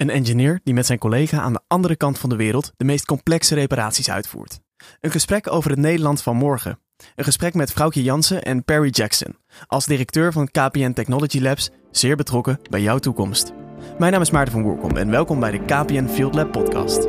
Een 0.00 0.10
engineer 0.10 0.60
die 0.64 0.74
met 0.74 0.86
zijn 0.86 0.98
collega 0.98 1.40
aan 1.40 1.52
de 1.52 1.60
andere 1.66 1.96
kant 1.96 2.18
van 2.18 2.28
de 2.28 2.36
wereld 2.36 2.72
de 2.76 2.84
meest 2.84 3.04
complexe 3.04 3.54
reparaties 3.54 4.10
uitvoert. 4.10 4.60
Een 5.00 5.10
gesprek 5.10 5.52
over 5.52 5.70
het 5.70 5.78
Nederland 5.78 6.22
van 6.22 6.36
morgen. 6.36 6.78
Een 7.14 7.24
gesprek 7.24 7.54
met 7.54 7.72
Vrouwtje 7.72 8.02
Jansen 8.02 8.42
en 8.42 8.64
Perry 8.64 8.88
Jackson, 8.88 9.36
als 9.66 9.86
directeur 9.86 10.32
van 10.32 10.50
KPN 10.50 10.92
Technology 10.92 11.40
Labs, 11.40 11.70
zeer 11.90 12.16
betrokken 12.16 12.58
bij 12.70 12.80
jouw 12.80 12.98
toekomst. 12.98 13.52
Mijn 13.98 14.12
naam 14.12 14.20
is 14.20 14.30
Maarten 14.30 14.52
van 14.52 14.62
Woerkom 14.62 14.96
en 14.96 15.10
welkom 15.10 15.40
bij 15.40 15.50
de 15.50 15.64
KPN 15.64 16.06
Field 16.06 16.34
Lab 16.34 16.52
podcast. 16.52 17.08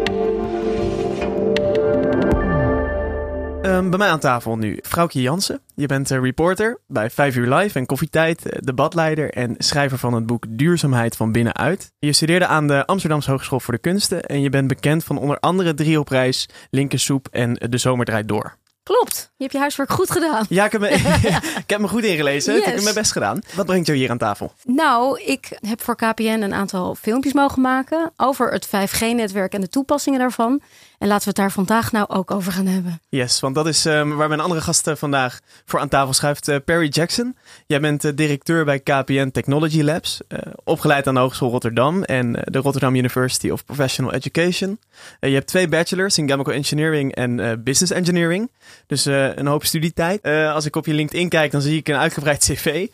Um, 3.81 3.89
bij 3.89 3.99
mij 3.99 4.09
aan 4.09 4.19
tafel 4.19 4.57
nu 4.57 4.79
Vrouwtje 4.81 5.21
Jansen. 5.21 5.61
Je 5.75 5.85
bent 5.85 6.11
uh, 6.11 6.19
reporter 6.19 6.79
bij 6.87 7.09
5 7.09 7.35
uur 7.35 7.55
live 7.55 7.79
en 7.79 7.85
koffietijd, 7.85 8.45
uh, 8.45 8.51
debatleider 8.59 9.29
en 9.29 9.55
schrijver 9.57 9.97
van 9.97 10.13
het 10.13 10.25
boek 10.25 10.45
Duurzaamheid 10.49 11.15
van 11.15 11.31
binnenuit. 11.31 11.91
Je 11.99 12.13
studeerde 12.13 12.45
aan 12.45 12.67
de 12.67 12.85
Amsterdamse 12.85 13.31
Hogeschool 13.31 13.59
voor 13.59 13.73
de 13.73 13.79
Kunsten 13.79 14.23
en 14.23 14.41
je 14.41 14.49
bent 14.49 14.67
bekend 14.67 15.03
van 15.03 15.17
onder 15.17 15.39
andere 15.39 15.73
Drie 15.73 15.99
op 15.99 16.07
reis, 16.07 16.49
Linkersoep 16.69 17.27
en 17.31 17.53
De 17.53 17.77
Zomer 17.77 18.05
draait 18.05 18.27
door. 18.27 18.57
Klopt, 18.83 19.31
je 19.35 19.43
hebt 19.43 19.51
je 19.51 19.59
huiswerk 19.59 19.91
goed 19.91 20.11
gedaan. 20.11 20.45
Ja, 20.49 20.65
ik 20.65 20.71
heb 20.71 20.81
me, 20.81 20.89
ik 21.63 21.69
heb 21.69 21.79
me 21.79 21.87
goed 21.87 22.03
ingelezen. 22.03 22.53
Yes. 22.53 22.65
Ik 22.65 22.73
heb 22.73 22.83
mijn 22.83 22.95
best 22.95 23.11
gedaan. 23.11 23.41
Wat 23.55 23.65
brengt 23.65 23.85
jou 23.85 23.97
hier 23.97 24.09
aan 24.09 24.17
tafel? 24.17 24.53
Nou, 24.63 25.21
ik 25.21 25.57
heb 25.59 25.81
voor 25.81 25.95
KPN 25.95 26.23
een 26.23 26.53
aantal 26.53 26.95
filmpjes 26.95 27.33
mogen 27.33 27.61
maken 27.61 28.11
over 28.17 28.51
het 28.51 28.67
5G-netwerk 28.67 29.53
en 29.53 29.61
de 29.61 29.69
toepassingen 29.69 30.19
daarvan. 30.19 30.61
En 31.01 31.07
laten 31.07 31.23
we 31.23 31.29
het 31.29 31.35
daar 31.35 31.51
vandaag 31.51 31.91
nou 31.91 32.09
ook 32.09 32.31
over 32.31 32.51
gaan 32.51 32.65
hebben. 32.65 33.01
Yes, 33.09 33.39
want 33.39 33.55
dat 33.55 33.67
is 33.67 33.85
um, 33.85 34.15
waar 34.15 34.27
mijn 34.27 34.39
andere 34.39 34.61
gast 34.61 34.89
vandaag 34.93 35.39
voor 35.65 35.79
aan 35.79 35.89
tafel 35.89 36.13
schuift. 36.13 36.47
Uh, 36.47 36.55
Perry 36.65 36.87
Jackson. 36.87 37.35
Jij 37.67 37.79
bent 37.79 38.05
uh, 38.05 38.11
directeur 38.15 38.65
bij 38.65 38.79
KPN 38.79 39.29
Technology 39.29 39.81
Labs. 39.81 40.19
Uh, 40.27 40.39
opgeleid 40.63 41.07
aan 41.07 41.13
de 41.13 41.19
Hogeschool 41.19 41.49
Rotterdam 41.49 42.03
en 42.03 42.31
de 42.43 42.59
Rotterdam 42.59 42.95
University 42.95 43.49
of 43.49 43.65
Professional 43.65 44.13
Education. 44.13 44.79
je 45.19 45.29
hebt 45.29 45.47
twee 45.47 45.67
bachelors 45.67 46.17
in 46.17 46.29
Chemical 46.29 46.53
Engineering 46.53 47.15
en 47.15 47.63
Business 47.63 47.91
Engineering. 47.91 48.51
Dus 48.87 49.05
een 49.05 49.47
hoop 49.47 49.65
studietijd. 49.65 50.23
als 50.53 50.65
ik 50.65 50.75
op 50.75 50.85
je 50.85 50.93
LinkedIn 50.93 51.29
kijk, 51.29 51.51
dan 51.51 51.61
zie 51.61 51.77
ik 51.77 51.87
een 51.87 51.95
uitgebreid 51.95 52.39
cv. 52.47 52.87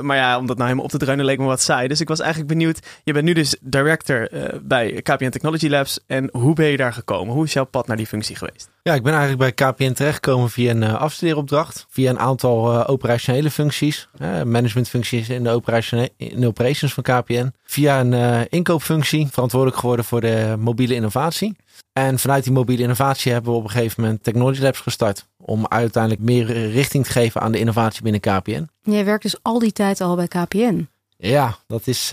maar 0.00 0.16
ja, 0.16 0.38
om 0.38 0.46
dat 0.46 0.56
nou 0.56 0.68
helemaal 0.68 0.84
op 0.84 0.90
te 0.90 0.98
dreunen 0.98 1.24
leek 1.24 1.38
me 1.38 1.44
wat 1.44 1.60
saai. 1.60 1.88
Dus 1.88 2.00
ik 2.00 2.08
was 2.08 2.20
eigenlijk 2.20 2.50
benieuwd. 2.50 2.78
Je 3.04 3.12
bent 3.12 3.24
nu 3.24 3.32
dus 3.32 3.56
director 3.60 4.28
bij 4.62 5.02
KPN 5.02 5.30
Technology 5.30 5.68
Labs. 5.68 6.00
En 6.06 6.28
hoe 6.32 6.54
ben 6.54 6.66
je 6.66 6.76
daar 6.76 6.92
gekomen? 6.92 7.34
Hoe 7.34 7.44
is 7.44 7.53
jouw 7.54 7.64
pad 7.64 7.86
naar 7.86 7.96
die 7.96 8.06
functie 8.06 8.36
geweest? 8.36 8.70
Ja, 8.82 8.94
ik 8.94 9.02
ben 9.02 9.12
eigenlijk 9.14 9.56
bij 9.56 9.70
KPN 9.70 9.92
terechtgekomen 9.92 10.50
via 10.50 10.70
een 10.70 10.82
uh, 10.82 10.94
afstudeeropdracht. 10.94 11.86
Via 11.88 12.10
een 12.10 12.18
aantal 12.18 12.72
uh, 12.72 12.84
operationele 12.86 13.50
functies. 13.50 14.08
Uh, 14.18 14.42
managementfuncties 14.42 15.28
in 15.28 15.42
de, 15.42 15.50
operationele, 15.50 16.10
in 16.16 16.40
de 16.40 16.46
operations 16.46 16.94
van 16.94 17.02
KPN. 17.02 17.52
Via 17.64 18.00
een 18.00 18.46
inkoopfunctie 18.48 19.28
verantwoordelijk 19.30 19.80
geworden 19.80 20.04
voor 20.04 20.20
de 20.20 20.56
mobiele 20.58 20.94
innovatie. 20.94 21.56
En 21.92 22.18
vanuit 22.18 22.44
die 22.44 22.52
mobiele 22.52 22.82
innovatie 22.82 23.32
hebben 23.32 23.52
we 23.52 23.58
op 23.58 23.64
een 23.64 23.70
gegeven 23.70 24.02
moment 24.02 24.22
Technology 24.22 24.60
Labs 24.60 24.80
gestart. 24.80 25.26
Om 25.36 25.66
uiteindelijk 25.68 26.22
meer 26.22 26.70
richting 26.70 27.04
te 27.04 27.10
geven 27.10 27.40
aan 27.40 27.52
de 27.52 27.58
innovatie 27.58 28.02
binnen 28.02 28.20
KPN. 28.20 28.68
Jij 28.82 29.04
werkt 29.04 29.22
dus 29.22 29.36
al 29.42 29.58
die 29.58 29.72
tijd 29.72 30.00
al 30.00 30.16
bij 30.16 30.28
KPN? 30.28 30.88
Ja, 31.16 31.56
dat 31.66 31.86
is 31.86 32.12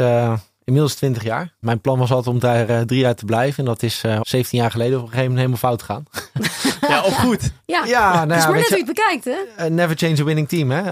Inmiddels 0.71 0.95
20 0.99 1.23
jaar. 1.23 1.53
Mijn 1.59 1.81
plan 1.81 1.99
was 1.99 2.11
altijd 2.11 2.35
om 2.35 2.41
daar 2.41 2.69
uh, 2.69 2.79
drie 2.79 2.99
jaar 2.99 3.15
te 3.15 3.25
blijven. 3.25 3.59
En 3.59 3.65
dat 3.65 3.83
is 3.83 4.03
uh, 4.05 4.13
eh, 4.13 4.19
17 4.21 4.59
jaar 4.59 4.71
geleden 4.71 4.97
op 4.97 5.03
een 5.03 5.11
gegeven 5.11 5.31
moment 5.31 5.57
helemaal 5.57 5.77
fout 5.77 5.81
gegaan. 5.81 6.05
ja, 6.93 7.03
of 7.03 7.15
goed. 7.15 7.51
Ja, 7.65 7.85
ja 7.85 8.13
nou, 8.13 8.27
dus 8.27 8.45
maar 8.45 8.55
net 8.55 8.69
wie 8.69 8.77
het 8.77 8.85
bekijkt, 8.85 9.25
hè? 9.25 9.65
Uh, 9.65 9.71
never 9.71 9.97
change 9.97 10.21
a 10.21 10.23
winning 10.23 10.47
team, 10.49 10.71
hè? 10.71 10.91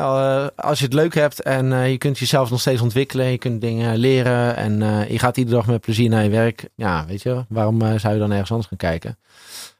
als 0.55 0.80
je 0.80 0.85
het 0.85 0.94
leuk 0.94 1.13
hebt 1.13 1.41
en 1.41 1.89
je 1.91 1.97
kunt 1.97 2.19
jezelf 2.19 2.50
nog 2.50 2.59
steeds 2.59 2.81
ontwikkelen. 2.81 3.25
Je 3.25 3.38
kunt 3.38 3.61
dingen 3.61 3.97
leren 3.97 4.55
en 4.55 4.80
je 5.09 5.19
gaat 5.19 5.38
iedere 5.38 5.55
dag 5.55 5.66
met 5.67 5.81
plezier 5.81 6.09
naar 6.09 6.23
je 6.23 6.30
werk. 6.30 6.69
Ja, 6.75 7.05
weet 7.07 7.22
je, 7.22 7.45
waarom 7.50 8.00
zou 8.00 8.13
je 8.13 8.19
dan 8.19 8.31
ergens 8.31 8.52
anders 8.52 8.69
gaan 8.69 8.77
kijken? 8.77 9.17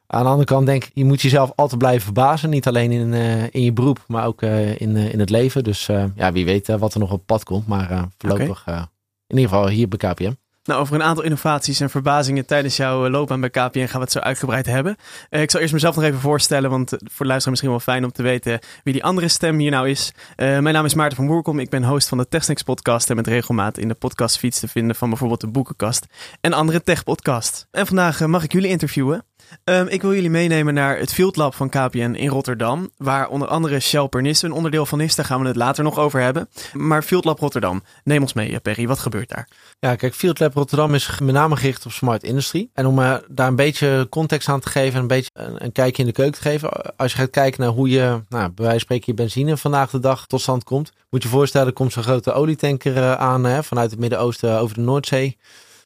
Aan 0.08 0.23
de 0.23 0.30
andere 0.30 0.47
kant 0.47 0.66
denk 0.66 0.83
ik, 0.83 0.92
je 0.94 1.05
moet 1.05 1.22
jezelf 1.22 1.52
altijd 1.55 1.80
blijven 1.80 2.03
verbazen. 2.03 2.50
Niet 2.50 2.67
alleen 2.67 2.92
in, 2.92 3.14
in 3.52 3.64
je 3.64 3.73
beroep, 3.73 4.03
maar 4.08 4.25
ook 4.25 4.42
in, 4.42 4.95
in 4.95 5.20
het 5.20 5.30
leven. 5.30 5.64
Dus 5.64 5.86
ja, 6.16 6.31
wie 6.31 6.45
weet 6.45 6.67
wat 6.67 6.93
er 6.93 6.99
nog 6.99 7.11
op 7.11 7.26
pad 7.26 7.43
komt. 7.43 7.67
Maar 7.67 8.08
voorlopig... 8.17 8.61
Okay 8.67 8.87
in 9.30 9.38
ieder 9.38 9.50
geval 9.50 9.67
hier 9.70 9.88
bij 9.88 9.98
KPM. 9.98 10.34
Nou, 10.64 10.82
over 10.82 10.95
een 10.95 11.04
aantal 11.04 11.23
innovaties 11.23 11.80
en 11.80 11.90
verbazingen 11.90 12.45
tijdens 12.45 12.78
jouw 12.78 13.06
eh, 13.06 13.12
loopbaan 13.12 13.40
bij 13.40 13.50
KPN 13.50 13.86
gaan 13.86 14.00
we 14.00 14.00
het 14.00 14.12
zo 14.12 14.20
uitgebreid 14.20 14.66
hebben. 14.66 14.95
Uh, 15.30 15.42
ik 15.42 15.52
zal 15.52 15.60
eerst 15.60 15.73
mezelf 15.73 15.95
nog 15.95 16.04
even 16.04 16.20
voorstellen, 16.20 16.70
want 16.70 16.90
voor 16.90 17.00
de 17.00 17.26
luisteraar 17.26 17.50
misschien 17.50 17.70
wel 17.70 17.80
fijn 17.80 18.04
om 18.04 18.12
te 18.12 18.23
weten 18.23 18.60
wie 18.84 18.94
die 18.94 19.04
andere 19.04 19.28
stem 19.28 19.58
hier 19.58 19.72
nou 19.72 19.90
is. 19.90 20.12
Uh, 20.16 20.60
mijn 20.60 20.73
naam 20.73 20.86
is 20.86 20.94
Maarten 20.94 21.17
van 21.17 21.28
Woerkom, 21.28 21.60
ik 21.60 21.70
ben 21.70 21.84
host 21.84 22.08
van 22.08 22.17
de 22.17 22.28
Technics 22.28 22.64
podcast 22.64 23.10
en 23.10 23.16
met 23.16 23.28
regelmaat 23.28 23.78
in 23.78 23.88
de 23.88 23.94
podcastfeeds 23.94 24.60
te 24.60 24.67
vinden 24.67 24.95
van 24.95 25.10
bijvoorbeeld 25.10 25.42
de 25.42 25.48
Boekenkast 25.48 26.06
en 26.42 26.54
andere 26.54 26.84
tech 26.84 27.04
podcasts. 27.04 27.66
En 27.72 27.88
vandaag 27.88 28.28
mag 28.28 28.44
ik 28.44 28.52
jullie 28.52 28.70
interviewen. 28.70 29.29
Um, 29.64 29.88
ik 29.88 30.02
wil 30.02 30.14
jullie 30.14 30.30
meenemen 30.30 30.73
naar 30.73 30.98
het 30.98 31.14
Field 31.14 31.36
Lab 31.36 31.55
van 31.55 31.70
KPN 31.70 32.14
in 32.14 32.30
Rotterdam, 32.30 32.89
waar 32.98 33.27
onder 33.27 33.48
andere 33.48 33.80
Shell 33.80 34.08
Pernis 34.08 34.42
een 34.42 34.52
onderdeel 34.52 34.86
van 34.86 35.02
is. 35.02 35.16
Daar 35.16 35.26
gaan 35.26 35.42
we 35.42 35.48
het 35.48 35.55
later 35.55 35.83
nog 35.83 35.98
over 35.98 36.22
hebben. 36.22 36.50
Maar 36.73 37.04
Field 37.04 37.26
Lab 37.26 37.39
Rotterdam, 37.39 37.83
neem 38.04 38.22
ons 38.22 38.33
mee, 38.33 38.60
Perry. 38.60 38.88
Wat 38.88 38.99
gebeurt 38.99 39.30
daar? 39.30 39.48
Ja, 39.80 39.95
kijk, 39.95 40.14
Field 40.16 40.39
Lab 40.39 40.54
Rotterdam 40.54 40.94
is 40.94 41.20
met 41.20 41.33
name 41.33 41.55
gericht 41.55 41.86
op 41.86 41.92
smart 41.92 42.23
industrie. 42.23 42.70
En 42.73 42.86
om 42.86 42.99
uh, 42.99 43.16
daar 43.28 43.48
een 43.48 43.55
beetje 43.55 44.08
context 44.10 44.49
aan 44.49 44.60
te 44.60 44.70
geven, 44.70 44.99
een 44.99 45.08
beetje 45.08 45.30
een, 45.33 45.72
kijkje 45.72 46.02
in 46.02 46.08
de 46.08 46.14
keuken 46.14 46.42
te 46.42 46.49
geven. 46.49 46.95
Als 46.98 47.11
je 47.11 47.17
gaat 47.17 47.30
kijken 47.30 47.61
naar 47.61 47.72
hoe 47.72 47.89
je, 47.89 48.22
nou, 48.30 48.49
bij 48.49 48.52
wijze 48.55 48.70
van 48.72 48.80
spreken, 48.80 49.05
je 49.05 49.14
benzine 49.14 49.58
vandaag 49.58 49.89
de 49.89 49.99
dag 49.99 50.28
tot 50.28 50.42
stand 50.42 50.64
komt, 50.64 50.92
moet 51.10 51.23
je 51.23 51.30
voorstellen, 51.30 51.67
er 51.67 51.73
komt 51.73 51.94
zo'n 51.94 52.04
grote 52.04 52.33
olietanker 52.33 53.16
aan 53.16 53.44
hè, 53.44 53.64
vanuit 53.64 53.92
het 53.92 53.99
Midden-Oosten 53.99 54.60
over 54.60 54.76
de 54.76 54.82
Noordzee. 54.82 55.38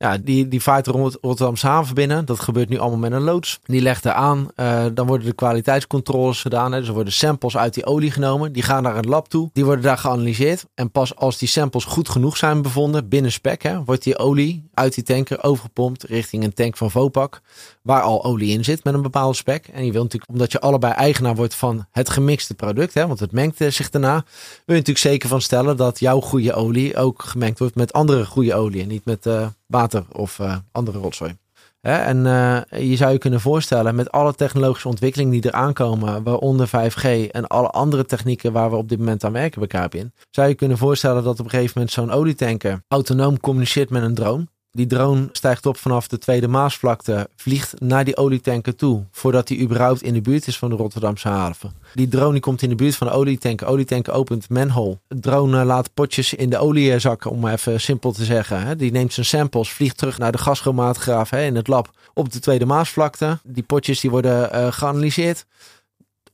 Ja, 0.03 0.17
die, 0.17 0.47
die 0.47 0.61
vaart 0.61 0.87
rond 0.87 1.17
Rotterdamse 1.21 1.67
haven 1.67 1.95
binnen. 1.95 2.25
Dat 2.25 2.39
gebeurt 2.39 2.69
nu 2.69 2.77
allemaal 2.77 2.99
met 2.99 3.11
een 3.11 3.21
loods. 3.21 3.59
Die 3.63 3.81
legt 3.81 4.05
er 4.05 4.11
aan. 4.11 4.47
Uh, 4.55 4.85
dan 4.93 5.07
worden 5.07 5.27
de 5.27 5.33
kwaliteitscontroles 5.33 6.41
gedaan. 6.41 6.71
Hè. 6.71 6.79
Dus 6.79 6.87
er 6.87 6.93
worden 6.93 7.13
samples 7.13 7.57
uit 7.57 7.73
die 7.73 7.85
olie 7.85 8.11
genomen. 8.11 8.51
Die 8.51 8.63
gaan 8.63 8.83
naar 8.83 8.97
een 8.97 9.07
lab 9.07 9.27
toe. 9.27 9.49
Die 9.53 9.65
worden 9.65 9.83
daar 9.83 9.97
geanalyseerd. 9.97 10.65
En 10.75 10.91
pas 10.91 11.15
als 11.15 11.37
die 11.37 11.47
samples 11.47 11.83
goed 11.83 12.09
genoeg 12.09 12.37
zijn 12.37 12.61
bevonden 12.61 13.09
binnen 13.09 13.31
spec, 13.31 13.61
hè, 13.61 13.83
wordt 13.83 14.03
die 14.03 14.17
olie 14.17 14.69
uit 14.73 14.95
die 14.95 15.03
tanker 15.03 15.43
overgepompt 15.43 16.03
richting 16.03 16.43
een 16.43 16.53
tank 16.53 16.77
van 16.77 16.91
Vopak. 16.91 17.41
Waar 17.83 18.01
al 18.01 18.23
olie 18.23 18.51
in 18.51 18.63
zit 18.63 18.83
met 18.83 18.93
een 18.93 19.01
bepaalde 19.01 19.35
spec. 19.35 19.67
En 19.67 19.85
je 19.85 19.91
wilt 19.91 20.03
natuurlijk, 20.03 20.31
omdat 20.31 20.51
je 20.51 20.59
allebei 20.59 20.93
eigenaar 20.93 21.35
wordt 21.35 21.55
van 21.55 21.85
het 21.91 22.09
gemixte 22.09 22.53
product, 22.53 22.93
hè, 22.93 23.07
want 23.07 23.19
het 23.19 23.31
mengt 23.31 23.57
zich 23.57 23.89
daarna, 23.89 24.13
wil 24.13 24.23
je 24.65 24.73
natuurlijk 24.73 24.97
zeker 24.97 25.29
van 25.29 25.41
stellen 25.41 25.77
dat 25.77 25.99
jouw 25.99 26.19
goede 26.19 26.53
olie 26.53 26.95
ook 26.95 27.21
gemengd 27.21 27.59
wordt 27.59 27.75
met 27.75 27.93
andere 27.93 28.25
goede 28.25 28.55
olie. 28.55 28.81
En 28.81 28.87
niet 28.87 29.05
met 29.05 29.25
uh, 29.25 29.47
water 29.65 30.05
of 30.11 30.39
uh, 30.39 30.55
andere 30.71 30.99
rotzooi. 30.99 31.37
en 31.81 32.25
uh, 32.25 32.89
je 32.89 32.95
zou 32.95 33.11
je 33.11 33.17
kunnen 33.17 33.41
voorstellen 33.41 33.95
met 33.95 34.11
alle 34.11 34.33
technologische 34.33 34.87
ontwikkelingen 34.87 35.31
die 35.31 35.51
er 35.51 35.57
aankomen, 35.57 36.23
waaronder 36.23 36.67
5G 36.67 37.31
en 37.31 37.47
alle 37.47 37.69
andere 37.69 38.05
technieken 38.05 38.51
waar 38.51 38.69
we 38.69 38.75
op 38.75 38.89
dit 38.89 38.99
moment 38.99 39.23
aan 39.23 39.31
werken 39.31 39.67
bij 39.67 39.81
KPN, 39.81 40.11
zou 40.29 40.47
je 40.47 40.55
kunnen 40.55 40.77
voorstellen 40.77 41.23
dat 41.23 41.39
op 41.39 41.45
een 41.45 41.51
gegeven 41.51 41.71
moment 41.73 41.91
zo'n 41.91 42.11
olietanker 42.11 42.83
autonoom 42.87 43.39
communiceert 43.39 43.89
met 43.89 44.03
een 44.03 44.15
drone. 44.15 44.47
Die 44.75 44.85
drone 44.87 45.29
stijgt 45.31 45.65
op 45.65 45.77
vanaf 45.77 46.07
de 46.07 46.17
Tweede 46.17 46.47
Maasvlakte, 46.47 47.29
vliegt 47.35 47.79
naar 47.79 48.03
die 48.03 48.17
olietanker 48.17 48.75
toe, 48.75 49.03
voordat 49.11 49.49
hij 49.49 49.57
überhaupt 49.57 50.01
in 50.01 50.13
de 50.13 50.21
buurt 50.21 50.47
is 50.47 50.57
van 50.57 50.69
de 50.69 50.75
Rotterdamse 50.75 51.27
haven. 51.27 51.73
Die 51.93 52.07
drone 52.07 52.39
komt 52.39 52.61
in 52.61 52.69
de 52.69 52.75
buurt 52.75 52.95
van 52.95 53.07
de 53.07 53.13
olietanker. 53.13 53.67
Olietanker 53.67 54.13
opent 54.13 54.49
manhole. 54.49 54.99
De 55.07 55.19
drone 55.19 55.63
laat 55.63 55.93
potjes 55.93 56.33
in 56.33 56.49
de 56.49 56.57
olie 56.57 56.99
zakken, 56.99 57.31
om 57.31 57.47
even 57.47 57.81
simpel 57.81 58.11
te 58.11 58.25
zeggen. 58.25 58.77
Die 58.77 58.91
neemt 58.91 59.13
zijn 59.13 59.25
samples, 59.25 59.69
vliegt 59.69 59.97
terug 59.97 60.17
naar 60.17 60.31
de 60.31 60.37
gaschromaatgraaf 60.37 61.31
in 61.31 61.55
het 61.55 61.67
lab 61.67 61.91
op 62.13 62.31
de 62.31 62.39
Tweede 62.39 62.65
Maasvlakte. 62.65 63.39
Die 63.43 63.63
potjes 63.63 63.99
die 63.99 64.09
worden 64.09 64.49
uh, 64.55 64.71
geanalyseerd. 64.71 65.45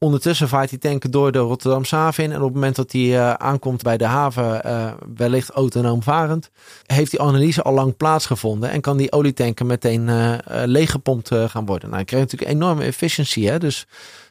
Ondertussen 0.02 0.48
vaart 0.48 0.70
die 0.70 0.80
tanker 0.80 1.12
door 1.12 1.32
de 1.32 1.40
Rotterdamse 1.40 1.96
haven 1.96 2.24
in. 2.24 2.32
En 2.32 2.38
op 2.38 2.44
het 2.44 2.54
moment 2.54 2.76
dat 2.76 2.92
hij 2.92 3.02
uh, 3.02 3.34
aankomt 3.34 3.82
bij 3.82 3.98
de 3.98 4.06
haven, 4.06 4.62
uh, 4.66 4.92
wellicht 5.16 5.50
autonoom 5.50 6.04
varend, 6.04 6.50
heeft 6.86 7.12
die 7.12 7.22
analyse 7.22 7.62
al 7.62 7.74
lang 7.74 7.98
plaatsgevonden. 7.98 8.70
En 8.70 8.82
kan 8.82 8.98
die 8.98 9.12
olietanker 9.12 9.66
meteen 9.66 10.08
uh, 10.08 10.38
leeggepompt 10.46 11.32
gaan 11.34 11.66
worden. 11.66 11.90
Nou, 11.90 12.00
je 12.00 12.06
krijgt 12.06 12.32
natuurlijk 12.32 12.58
enorme 12.58 12.84
efficiëntie. 12.84 13.50
Hè? 13.50 13.60
Dus 13.60 13.88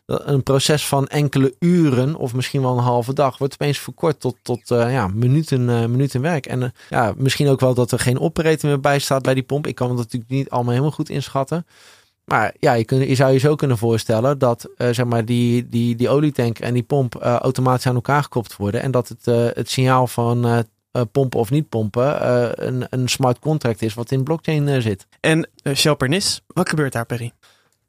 een 0.07 0.43
proces 0.43 0.87
van 0.87 1.07
enkele 1.07 1.55
uren 1.59 2.17
of 2.17 2.35
misschien 2.35 2.63
wel 2.63 2.77
een 2.77 2.85
halve 2.85 3.13
dag 3.13 3.39
wordt 3.39 3.55
opeens 3.55 3.79
verkort 3.79 4.21
tot, 4.21 4.37
tot 4.43 4.69
ja, 4.69 5.09
minuten, 5.09 5.91
minuten 5.91 6.21
werk. 6.21 6.47
En 6.47 6.73
ja, 6.89 7.15
misschien 7.17 7.49
ook 7.49 7.61
wel 7.61 7.75
dat 7.75 7.93
er 7.93 7.99
geen 7.99 8.21
operator 8.21 8.69
meer 8.69 8.81
bij 8.81 8.99
staat 8.99 9.23
bij 9.23 9.35
die 9.35 9.43
pomp. 9.43 9.67
Ik 9.67 9.75
kan 9.75 9.89
het 9.89 9.97
natuurlijk 9.97 10.31
niet 10.31 10.51
allemaal 10.51 10.73
helemaal 10.73 10.95
goed 10.95 11.09
inschatten. 11.09 11.67
Maar 12.29 12.55
ja, 12.59 12.73
je, 12.73 12.85
kun, 12.85 13.09
je 13.09 13.15
zou 13.15 13.33
je 13.33 13.39
zo 13.39 13.55
kunnen 13.55 13.79
voorstellen 13.79 14.39
dat 14.39 14.69
uh, 14.77 14.89
zeg 14.91 15.07
maar 15.07 15.25
die, 15.25 15.69
die, 15.69 15.97
die 15.97 16.09
olietank 16.09 16.59
en 16.59 16.75
die 16.75 16.83
pomp 16.83 17.15
uh, 17.15 17.37
automatisch 17.37 17.87
aan 17.87 17.95
elkaar 17.95 18.23
gekoppeld 18.23 18.57
worden. 18.57 18.83
En 18.83 18.91
dat 18.91 19.09
het, 19.09 19.27
uh, 19.27 19.49
het 19.53 19.71
signaal 19.71 20.07
van 20.07 20.67
pompen 21.13 21.41
of 21.41 21.51
niet 21.51 21.69
pompen 21.69 22.29
een, 22.67 22.87
een 22.91 23.09
smart 23.09 23.39
contract 23.39 23.83
is 23.83 23.95
wat 23.95 24.11
in 24.11 24.23
blockchain 24.23 24.83
zit. 24.83 25.07
En 25.21 25.49
Shell 25.75 25.95
Pernis, 25.95 26.43
wat 26.47 26.69
gebeurt 26.69 26.93
daar, 26.93 27.07
Perry? 27.07 27.33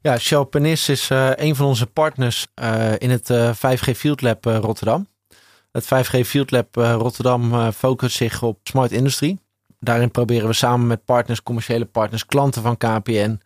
Ja, 0.00 0.18
Shell 0.18 0.44
Pernis 0.44 0.88
is 0.88 1.08
een 1.34 1.56
van 1.56 1.66
onze 1.66 1.86
partners 1.86 2.46
in 2.98 3.10
het 3.10 3.32
5G 3.56 3.96
Field 3.96 4.20
Lab 4.20 4.44
Rotterdam. 4.44 5.06
Het 5.72 5.84
5G 5.84 6.26
Field 6.26 6.50
Lab 6.50 6.74
Rotterdam 6.76 7.72
focust 7.72 8.16
zich 8.16 8.42
op 8.42 8.58
smart 8.62 8.92
industry. 8.92 9.38
daarin 9.78 10.10
proberen 10.10 10.48
we 10.48 10.54
samen 10.54 10.86
met 10.86 11.04
partners, 11.04 11.42
commerciële 11.42 11.84
partners, 11.84 12.26
klanten 12.26 12.62
van 12.62 12.76
KPN, 12.76 13.40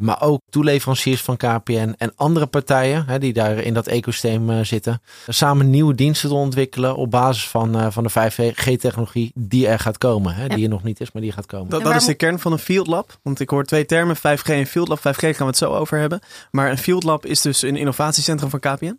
maar 0.00 0.22
ook 0.22 0.40
toeleveranciers 0.50 1.22
van 1.22 1.36
KPN 1.36 1.94
en 1.98 2.12
andere 2.16 2.46
partijen 2.46 3.04
hè, 3.06 3.18
die 3.18 3.32
daar 3.32 3.58
in 3.58 3.74
dat 3.74 3.86
ecosysteem 3.86 4.50
uh, 4.50 4.60
zitten, 4.60 5.02
samen 5.28 5.70
nieuwe 5.70 5.94
diensten 5.94 6.28
te 6.28 6.34
ontwikkelen 6.34 6.96
op 6.96 7.10
basis 7.10 7.48
van, 7.48 7.76
uh, 7.76 7.86
van 7.90 8.04
de 8.04 8.10
5G-technologie 8.10 9.32
die 9.34 9.66
er 9.66 9.78
gaat 9.78 9.98
komen. 9.98 10.34
Hè, 10.34 10.48
Die 10.48 10.64
er 10.64 10.70
nog 10.70 10.82
niet 10.82 11.00
is, 11.00 11.12
maar 11.12 11.22
die 11.22 11.32
gaat 11.32 11.46
komen. 11.46 11.70
Dat, 11.70 11.82
dat 11.82 11.94
is 11.94 12.04
de 12.04 12.14
kern 12.14 12.38
van 12.38 12.52
een 12.52 12.58
Field 12.58 12.86
Lab. 12.86 13.18
Want 13.22 13.40
ik 13.40 13.50
hoor 13.50 13.64
twee 13.64 13.86
termen, 13.86 14.16
5G 14.16 14.44
en 14.44 14.66
Field 14.66 14.88
Lab. 14.88 14.98
5G 14.98 15.02
gaan 15.20 15.34
we 15.38 15.44
het 15.44 15.56
zo 15.56 15.72
over 15.72 15.98
hebben. 15.98 16.20
Maar 16.50 16.70
een 16.70 16.78
Field 16.78 17.02
Lab 17.02 17.26
is 17.26 17.40
dus 17.40 17.62
een 17.62 17.76
innovatiecentrum 17.76 18.50
van 18.50 18.60
KPN? 18.60 18.98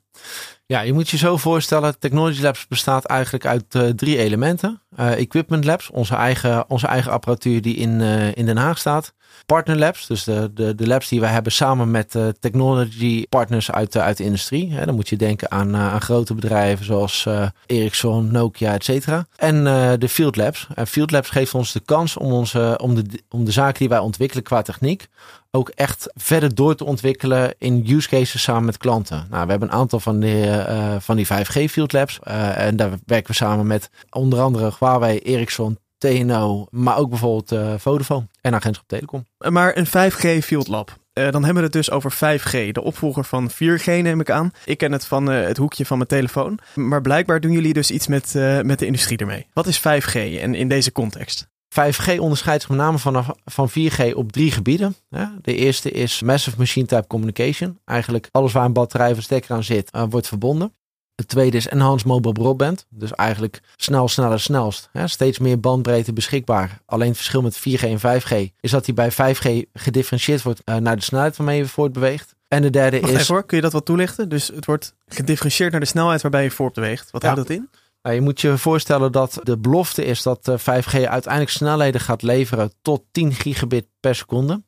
Ja, 0.66 0.82
je 0.82 0.94
moet 0.94 1.10
je 1.10 1.18
zo 1.18 1.38
voorstellen, 1.38 2.00
Technology 2.00 2.42
Labs 2.42 2.68
bestaat 2.68 3.06
eigenlijk 3.06 3.46
uit 3.46 3.76
uh, 3.76 3.90
drie 3.90 4.18
elementen. 4.18 4.82
Uh, 5.00 5.12
Equipment 5.12 5.66
Labs, 5.66 5.90
onze 5.90 6.16
eigen, 6.16 6.70
onze 6.70 6.88
eigen 6.88 7.12
apparatuur 7.12 7.62
die 7.62 7.76
in, 7.76 8.00
uh, 8.00 8.36
in 8.36 8.46
Den 8.46 8.58
Haag 8.58 8.78
staat. 8.78 9.14
Partner 9.46 9.78
Labs, 9.78 10.08
dus 10.08 10.24
de, 10.24 10.52
de, 10.54 10.76
de 10.76 10.88
labs 10.88 11.10
die 11.10 11.20
wij 11.20 11.32
hebben 11.32 11.52
samen 11.52 11.92
met 11.92 12.16
technology 12.40 13.26
partners 13.30 13.72
uit, 13.72 13.98
uit 13.98 14.18
de 14.18 14.24
industrie. 14.24 14.86
Dan 14.86 14.96
moet 14.96 15.10
je 15.10 15.16
denken 15.16 15.52
aan, 15.52 15.76
aan 15.76 16.02
grote 16.02 16.34
bedrijven 16.34 16.86
zoals 16.86 17.28
Ericsson, 17.66 18.32
Nokia, 18.32 18.74
et 18.74 18.84
cetera. 18.84 19.26
En 19.36 19.64
de 20.00 20.10
Field 20.10 20.36
Labs. 20.36 20.68
En 20.76 20.88
Field 20.88 21.12
Labs 21.12 21.30
geeft 21.30 21.54
ons 21.54 21.72
de 21.72 21.80
kans 21.80 22.18
om, 22.18 22.32
onze, 22.32 22.80
om, 22.82 22.96
de, 22.96 23.06
om 23.30 23.46
de 23.46 23.52
zaken 23.52 23.80
die 23.80 23.90
wij 23.90 24.00
ontwikkelen 24.00 24.44
qua 24.44 24.62
techniek 24.62 25.08
ook 25.52 25.70
echt 25.70 26.12
verder 26.16 26.56
door 26.56 26.76
te 26.76 26.86
ontwikkelen 26.86 27.54
in 27.58 27.86
use 27.88 28.10
cases 28.10 28.42
samen 28.42 28.66
met 28.66 28.78
klanten. 28.78 29.28
Nou, 29.30 29.44
we 29.44 29.52
hebben 29.52 29.70
een 29.70 29.76
aantal 29.76 30.00
van 30.00 30.20
die, 30.20 30.46
uh, 30.46 30.96
van 31.00 31.16
die 31.16 31.26
5G 31.26 31.72
Field 31.72 31.94
Labs. 31.94 32.20
Uh, 32.28 32.58
en 32.58 32.76
daar 32.76 32.92
werken 33.06 33.32
we 33.32 33.38
samen 33.38 33.68
met 33.68 33.90
onder 34.10 34.40
andere 34.40 34.72
Huawei, 34.80 35.20
Ericsson, 35.20 35.78
TNO, 36.02 36.68
maar 36.70 36.98
ook 36.98 37.10
bijvoorbeeld 37.10 37.52
uh, 37.52 37.74
Vodafone 37.78 38.28
en 38.42 38.54
Agentschap 38.54 38.88
Telecom. 38.88 39.26
Maar 39.38 39.78
een 39.78 39.88
5G 39.88 40.46
Field 40.46 40.68
Lab. 40.68 40.90
Uh, 41.14 41.32
dan 41.32 41.44
hebben 41.44 41.56
we 41.56 41.64
het 41.64 41.72
dus 41.72 41.92
over 41.92 42.14
5G, 42.14 42.72
de 42.72 42.84
opvolger 42.84 43.24
van 43.24 43.52
4G 43.52 43.86
neem 43.86 44.20
ik 44.20 44.30
aan. 44.30 44.52
Ik 44.66 44.78
ken 44.78 44.92
het 44.92 45.06
van 45.06 45.32
uh, 45.32 45.46
het 45.46 45.58
hoekje 45.58 45.86
van 45.86 45.98
mijn 45.98 46.10
telefoon. 46.10 46.60
Maar 46.76 47.02
blijkbaar 47.02 47.40
doen 47.40 47.52
jullie 47.52 47.74
dus 47.74 47.92
iets 47.92 48.08
met, 48.08 48.34
met 48.64 48.80
de 48.80 48.86
industrie 48.86 49.18
ermee. 49.18 49.48
Wat 49.54 49.68
is 49.68 49.80
5G 49.80 50.14
en 50.14 50.56
in 50.56 50.68
deze 50.68 50.92
context? 50.92 51.48
5G 51.70 52.18
onderscheidt 52.18 52.62
zich 52.62 52.70
met 52.70 52.80
name 52.80 52.98
van, 52.98 53.26
van 53.46 53.70
4G 53.70 54.14
op 54.14 54.32
drie 54.32 54.52
gebieden. 54.52 54.96
De 55.42 55.56
eerste 55.56 55.92
is 55.92 56.22
Massive 56.22 56.58
Machine 56.58 56.86
Type 56.86 57.08
Communication. 57.08 57.80
Eigenlijk 57.86 58.28
alles 58.32 58.54
waar 58.54 58.66
een 58.66 58.74
batterij 58.74 59.12
of 59.12 59.22
stekker 59.22 59.56
aan 59.56 59.64
zit, 59.64 59.90
wordt 60.10 60.28
verbonden. 60.28 60.74
Het 61.22 61.30
tweede 61.30 61.58
is 61.58 61.68
Enhanced 61.68 62.08
Mobile 62.08 62.34
Broadband. 62.34 62.86
Dus 62.90 63.12
eigenlijk 63.12 63.62
snel, 63.76 64.08
sneller, 64.08 64.40
snelst. 64.40 64.90
Steeds 65.06 65.40
meer 65.40 65.60
bandbreedte 65.60 66.14
beschikbaar. 66.14 66.82
Alleen 66.86 67.08
het 67.08 67.18
verschil 67.18 67.42
met 67.42 67.60
4G 67.60 67.84
en 67.84 68.00
5G 68.00 68.54
is 68.60 68.72
dat 68.72 68.86
die 68.86 68.94
bij 68.94 69.12
5G 69.12 69.70
gedifferentieerd 69.74 70.42
wordt 70.42 70.62
uh, 70.66 70.76
naar 70.76 70.96
de 70.96 71.02
snelheid 71.02 71.38
waarmee 71.38 71.58
je 71.58 71.66
voortbeweegt. 71.66 72.36
En 72.48 72.62
de 72.62 72.70
derde 72.70 73.00
Wacht 73.00 73.14
is. 73.14 73.20
Even 73.20 73.34
hoor, 73.34 73.44
kun 73.44 73.58
je 73.58 73.64
dat 73.64 73.72
wat 73.72 73.86
toelichten? 73.86 74.30
Dus 74.30 74.48
het 74.48 74.66
wordt 74.66 74.96
gedifferentieerd 75.08 75.72
naar 75.72 75.80
de 75.80 75.86
snelheid 75.86 76.22
waarbij 76.22 76.44
je 76.44 76.52
voortbeweegt. 76.52 77.12
Wat 77.12 77.22
ja. 77.22 77.28
houdt 77.28 77.48
dat 77.48 77.58
in? 77.58 77.70
Nou, 78.02 78.16
je 78.16 78.22
moet 78.22 78.42
je 78.42 78.58
voorstellen 78.58 79.12
dat 79.12 79.40
de 79.44 79.58
belofte 79.58 80.06
is 80.06 80.22
dat 80.22 80.52
5G 80.60 80.64
eh, 80.66 81.04
uiteindelijk 81.04 81.50
snelheden 81.50 82.02
gaat 82.02 82.22
leveren 82.22 82.74
tot 82.82 83.04
10 83.12 83.34
gigabit 83.34 83.88
per 84.00 84.16
seconde. 84.16 84.62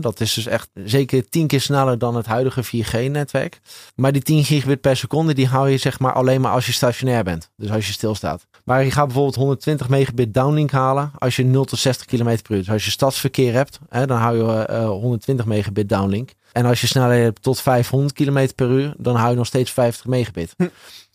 Dat 0.00 0.20
is 0.20 0.34
dus 0.34 0.46
echt 0.46 0.68
zeker 0.74 1.28
10 1.28 1.46
keer 1.46 1.60
sneller 1.60 1.98
dan 1.98 2.16
het 2.16 2.26
huidige 2.26 2.64
4G-netwerk. 2.64 3.60
Maar 3.94 4.12
die 4.12 4.22
10 4.22 4.44
gigabit 4.44 4.80
per 4.80 4.96
seconde, 4.96 5.34
die 5.34 5.46
hou 5.46 5.68
je 5.68 5.76
zeg 5.76 5.98
maar 5.98 6.12
alleen 6.12 6.40
maar 6.40 6.52
als 6.52 6.66
je 6.66 6.72
stationair 6.72 7.24
bent. 7.24 7.50
Dus 7.56 7.70
als 7.70 7.86
je 7.86 7.92
stilstaat. 7.92 8.46
Maar 8.64 8.84
je 8.84 8.90
gaat 8.90 9.04
bijvoorbeeld 9.06 9.34
120 9.34 9.88
megabit 9.88 10.34
downlink 10.34 10.70
halen 10.70 11.10
als 11.18 11.36
je 11.36 11.44
0 11.44 11.64
tot 11.64 11.78
60 11.78 12.06
km 12.06 12.38
per 12.42 12.50
uur. 12.50 12.58
Dus 12.58 12.70
als 12.70 12.84
je 12.84 12.90
stadsverkeer 12.90 13.52
hebt, 13.52 13.78
dan 13.90 14.10
hou 14.10 14.36
je 14.36 14.68
uh, 14.70 14.88
120 14.88 15.46
megabit 15.46 15.88
downlink. 15.88 16.30
En 16.52 16.64
als 16.64 16.80
je 16.80 16.86
snelheden 16.86 17.24
hebt 17.24 17.42
tot 17.42 17.60
500 17.60 18.12
km 18.12 18.48
per 18.54 18.70
uur, 18.70 18.94
dan 18.96 19.16
hou 19.16 19.30
je 19.30 19.36
nog 19.36 19.46
steeds 19.46 19.70
50 19.70 20.06
megabit. 20.06 20.54
Hm. 20.56 20.68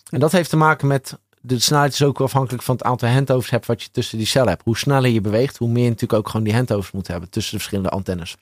En 0.10 0.20
dat 0.20 0.32
heeft 0.32 0.50
te 0.50 0.58
maken 0.58 0.88
met 0.88 1.18
de 1.46 1.60
snelheid 1.60 1.94
is 1.94 2.04
ook 2.04 2.22
afhankelijk 2.22 2.64
van 2.64 2.76
het 2.76 2.84
aantal 2.84 3.10
handovers 3.10 3.50
hebt 3.50 3.66
wat 3.66 3.84
je 3.84 3.90
tussen 3.92 4.18
die 4.18 4.28
cellen 4.28 4.50
hebt. 4.50 4.64
Hoe 4.64 4.78
sneller 4.78 5.10
je 5.10 5.22
beweegt, 5.22 5.58
hoe 5.58 5.70
meer 5.70 5.84
je 5.84 5.90
natuurlijk 5.90 6.20
ook 6.20 6.30
gewoon 6.30 6.46
die 6.46 6.56
handovers 6.56 6.92
moet 6.92 7.08
hebben 7.08 7.30
tussen 7.30 7.52
de 7.52 7.58
verschillende 7.58 7.90
antennes. 7.90 8.36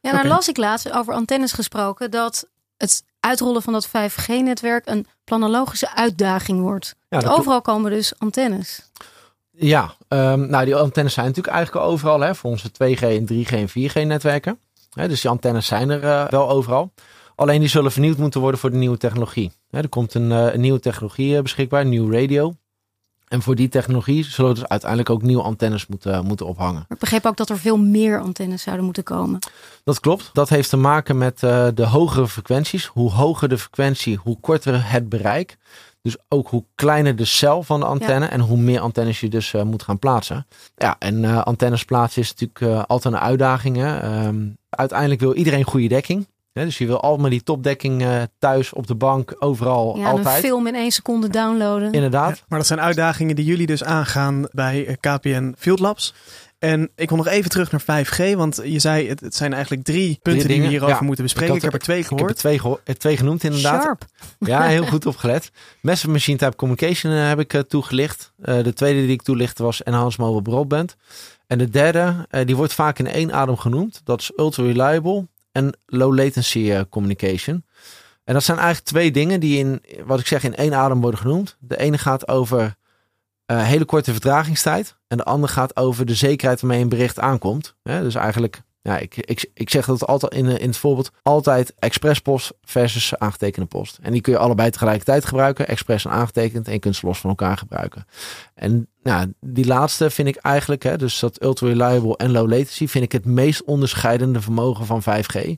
Ja, 0.00 0.10
nou 0.10 0.24
okay. 0.24 0.36
las 0.36 0.48
ik 0.48 0.56
laatst 0.56 0.92
over 0.92 1.14
antennes 1.14 1.52
gesproken 1.52 2.10
dat 2.10 2.48
het 2.76 3.04
uitrollen 3.20 3.62
van 3.62 3.72
dat 3.72 3.88
5G-netwerk 3.88 4.86
een 4.86 5.06
planologische 5.24 5.94
uitdaging 5.94 6.60
wordt. 6.60 6.94
Ja, 7.08 7.20
overal 7.20 7.60
komen 7.60 7.90
dus 7.90 8.18
antennes. 8.18 8.90
Ja, 9.50 9.94
um, 10.08 10.48
nou 10.48 10.64
die 10.64 10.76
antennes 10.76 11.14
zijn 11.14 11.26
natuurlijk 11.26 11.54
eigenlijk 11.54 11.86
overal 11.86 12.20
hè, 12.20 12.34
voor 12.34 12.50
onze 12.50 12.68
2G 12.68 13.00
en 13.00 13.26
3G 13.32 13.50
en 13.50 13.68
4G-netwerken. 13.68 14.60
Dus 14.94 15.20
die 15.20 15.30
antennes 15.30 15.66
zijn 15.66 15.90
er 15.90 16.04
uh, 16.04 16.28
wel 16.28 16.48
overal. 16.48 16.92
Alleen 17.34 17.60
die 17.60 17.68
zullen 17.68 17.92
vernieuwd 17.92 18.16
moeten 18.16 18.40
worden 18.40 18.60
voor 18.60 18.70
de 18.70 18.76
nieuwe 18.76 18.96
technologie. 18.96 19.52
er 19.70 19.88
komt 19.88 20.14
een, 20.14 20.30
uh, 20.30 20.54
een 20.54 20.60
nieuwe 20.60 20.80
technologie 20.80 21.34
uh, 21.34 21.42
beschikbaar, 21.42 21.80
een 21.80 21.88
nieuw 21.88 22.12
radio. 22.12 22.54
En 23.28 23.42
voor 23.42 23.54
die 23.54 23.68
technologie 23.68 24.24
zullen 24.24 24.50
we 24.50 24.60
dus 24.60 24.68
uiteindelijk 24.68 25.10
ook 25.10 25.22
nieuwe 25.22 25.42
antennes 25.42 25.86
moeten, 25.86 26.24
moeten 26.24 26.46
ophangen. 26.46 26.84
Ik 26.88 26.98
begreep 26.98 27.26
ook 27.26 27.36
dat 27.36 27.50
er 27.50 27.58
veel 27.58 27.78
meer 27.78 28.20
antennes 28.20 28.62
zouden 28.62 28.84
moeten 28.84 29.02
komen. 29.02 29.38
Dat 29.84 30.00
klopt. 30.00 30.30
Dat 30.32 30.48
heeft 30.48 30.68
te 30.68 30.76
maken 30.76 31.18
met 31.18 31.42
uh, 31.42 31.66
de 31.74 31.86
hogere 31.86 32.28
frequenties. 32.28 32.86
Hoe 32.86 33.10
hoger 33.10 33.48
de 33.48 33.58
frequentie, 33.58 34.16
hoe 34.16 34.40
korter 34.40 34.90
het 34.90 35.08
bereik. 35.08 35.56
Dus 36.02 36.16
ook 36.28 36.48
hoe 36.48 36.64
kleiner 36.74 37.16
de 37.16 37.24
cel 37.24 37.62
van 37.62 37.80
de 37.80 37.86
antenne 37.86 38.24
ja. 38.24 38.30
en 38.30 38.40
hoe 38.40 38.58
meer 38.58 38.80
antennes 38.80 39.20
je 39.20 39.28
dus 39.28 39.52
uh, 39.52 39.62
moet 39.62 39.82
gaan 39.82 39.98
plaatsen. 39.98 40.46
Ja, 40.76 40.96
en 40.98 41.22
uh, 41.22 41.42
antennes 41.42 41.84
plaatsen 41.84 42.22
is 42.22 42.34
natuurlijk 42.34 42.86
altijd 42.86 43.14
een 43.14 43.20
uitdaging. 43.20 43.76
Hè. 43.76 44.26
Um, 44.26 44.56
uiteindelijk 44.70 45.20
wil 45.20 45.34
iedereen 45.34 45.64
goede 45.64 45.88
dekking. 45.88 46.26
Dus 46.64 46.78
je 46.78 46.86
wil 46.86 47.00
allemaal 47.00 47.30
die 47.30 47.42
topdekking 47.42 48.02
uh, 48.02 48.22
thuis, 48.38 48.72
op 48.72 48.86
de 48.86 48.94
bank, 48.94 49.36
overal, 49.38 49.98
ja, 49.98 50.10
altijd. 50.10 50.36
een 50.36 50.42
film 50.42 50.66
in 50.66 50.74
één 50.74 50.90
seconde 50.90 51.28
downloaden. 51.28 51.92
Inderdaad. 51.92 52.36
Ja, 52.36 52.44
maar 52.48 52.58
dat 52.58 52.66
zijn 52.66 52.80
uitdagingen 52.80 53.36
die 53.36 53.44
jullie 53.44 53.66
dus 53.66 53.84
aangaan 53.84 54.48
bij 54.52 54.96
KPN 55.00 55.54
Field 55.58 55.78
Labs. 55.78 56.14
En 56.58 56.90
ik 56.96 57.08
wil 57.08 57.18
nog 57.18 57.26
even 57.26 57.50
terug 57.50 57.70
naar 57.70 58.06
5G, 58.06 58.36
want 58.36 58.60
je 58.64 58.78
zei 58.78 59.08
het, 59.08 59.20
het 59.20 59.34
zijn 59.34 59.52
eigenlijk 59.52 59.84
drie 59.84 60.18
punten 60.22 60.42
drie 60.42 60.54
die 60.54 60.64
we 60.64 60.70
hierover 60.70 60.96
ja, 60.96 61.02
moeten 61.02 61.24
bespreken. 61.24 61.54
Ik, 61.54 61.62
had, 61.62 61.72
ik, 61.72 61.72
heb 61.72 61.80
er 61.80 61.86
twee 61.86 62.02
gehoord. 62.02 62.20
Ik 62.20 62.26
heb 62.28 62.36
er 62.36 62.42
twee, 62.42 62.58
geho 62.58 62.80
twee 62.98 63.16
genoemd 63.16 63.44
inderdaad. 63.44 63.82
Sharp. 63.82 64.04
Ja, 64.38 64.62
heel 64.76 64.86
goed 64.86 65.06
opgelet. 65.06 65.50
Massive 65.80 66.10
Machine 66.10 66.38
Type 66.38 66.56
Communication 66.56 67.12
uh, 67.12 67.28
heb 67.28 67.38
ik 67.38 67.52
uh, 67.52 67.60
toegelicht. 67.60 68.32
Uh, 68.44 68.62
de 68.62 68.72
tweede 68.72 69.00
die 69.00 69.10
ik 69.10 69.22
toelichtte 69.22 69.62
was 69.62 69.82
Enhanced 69.82 70.20
Mobile 70.20 70.42
Broadband. 70.42 70.96
En 71.46 71.58
de 71.58 71.68
derde, 71.68 72.26
die 72.44 72.56
wordt 72.56 72.72
vaak 72.72 72.98
in 72.98 73.06
één 73.06 73.32
adem 73.32 73.56
genoemd. 73.56 74.00
Dat 74.04 74.20
is 74.20 74.32
Ultra 74.36 74.62
Reliable 74.62 75.26
en 75.58 75.78
low 75.86 76.14
latency 76.14 76.58
uh, 76.58 76.80
communication. 76.90 77.64
En 78.24 78.34
dat 78.34 78.42
zijn 78.42 78.58
eigenlijk 78.58 78.88
twee 78.88 79.10
dingen 79.10 79.40
die 79.40 79.58
in, 79.58 79.82
wat 80.04 80.20
ik 80.20 80.26
zeg, 80.26 80.44
in 80.44 80.56
één 80.56 80.74
adem 80.74 81.00
worden 81.00 81.20
genoemd. 81.20 81.56
De 81.60 81.78
ene 81.78 81.98
gaat 81.98 82.28
over 82.28 82.76
uh, 83.46 83.62
hele 83.62 83.84
korte 83.84 84.12
vertragingstijd. 84.12 84.96
En 85.08 85.16
de 85.16 85.24
andere 85.24 85.52
gaat 85.52 85.76
over 85.76 86.06
de 86.06 86.14
zekerheid 86.14 86.60
waarmee 86.60 86.80
een 86.82 86.88
bericht 86.88 87.18
aankomt. 87.18 87.74
Ja, 87.82 88.00
dus 88.00 88.14
eigenlijk, 88.14 88.62
ja, 88.82 88.98
ik, 88.98 89.16
ik, 89.16 89.50
ik 89.54 89.70
zeg 89.70 89.86
dat 89.86 90.06
altijd 90.06 90.34
in, 90.34 90.46
in 90.46 90.68
het 90.68 90.76
voorbeeld 90.76 91.10
altijd 91.22 91.74
expresspost 91.78 92.52
versus 92.62 93.16
aangetekende 93.16 93.68
post. 93.68 93.98
En 94.02 94.12
die 94.12 94.20
kun 94.20 94.32
je 94.32 94.38
allebei 94.38 94.70
tegelijkertijd 94.70 95.24
gebruiken. 95.24 95.68
Express 95.68 96.04
en 96.04 96.10
aangetekend. 96.10 96.66
En 96.66 96.72
je 96.72 96.78
kunt 96.78 96.96
ze 96.96 97.06
los 97.06 97.18
van 97.18 97.30
elkaar 97.30 97.56
gebruiken. 97.56 98.06
En 98.54 98.88
nou, 99.02 99.32
die 99.40 99.66
laatste 99.66 100.10
vind 100.10 100.28
ik 100.28 100.36
eigenlijk, 100.36 100.82
hè, 100.82 100.96
dus 100.96 101.18
dat 101.18 101.42
ultra 101.42 101.66
reliable 101.66 102.16
en 102.16 102.30
low 102.30 102.50
latency, 102.50 102.86
vind 102.86 103.04
ik 103.04 103.12
het 103.12 103.24
meest 103.24 103.64
onderscheidende 103.64 104.40
vermogen 104.40 104.86
van 104.86 105.02
5G. 105.02 105.56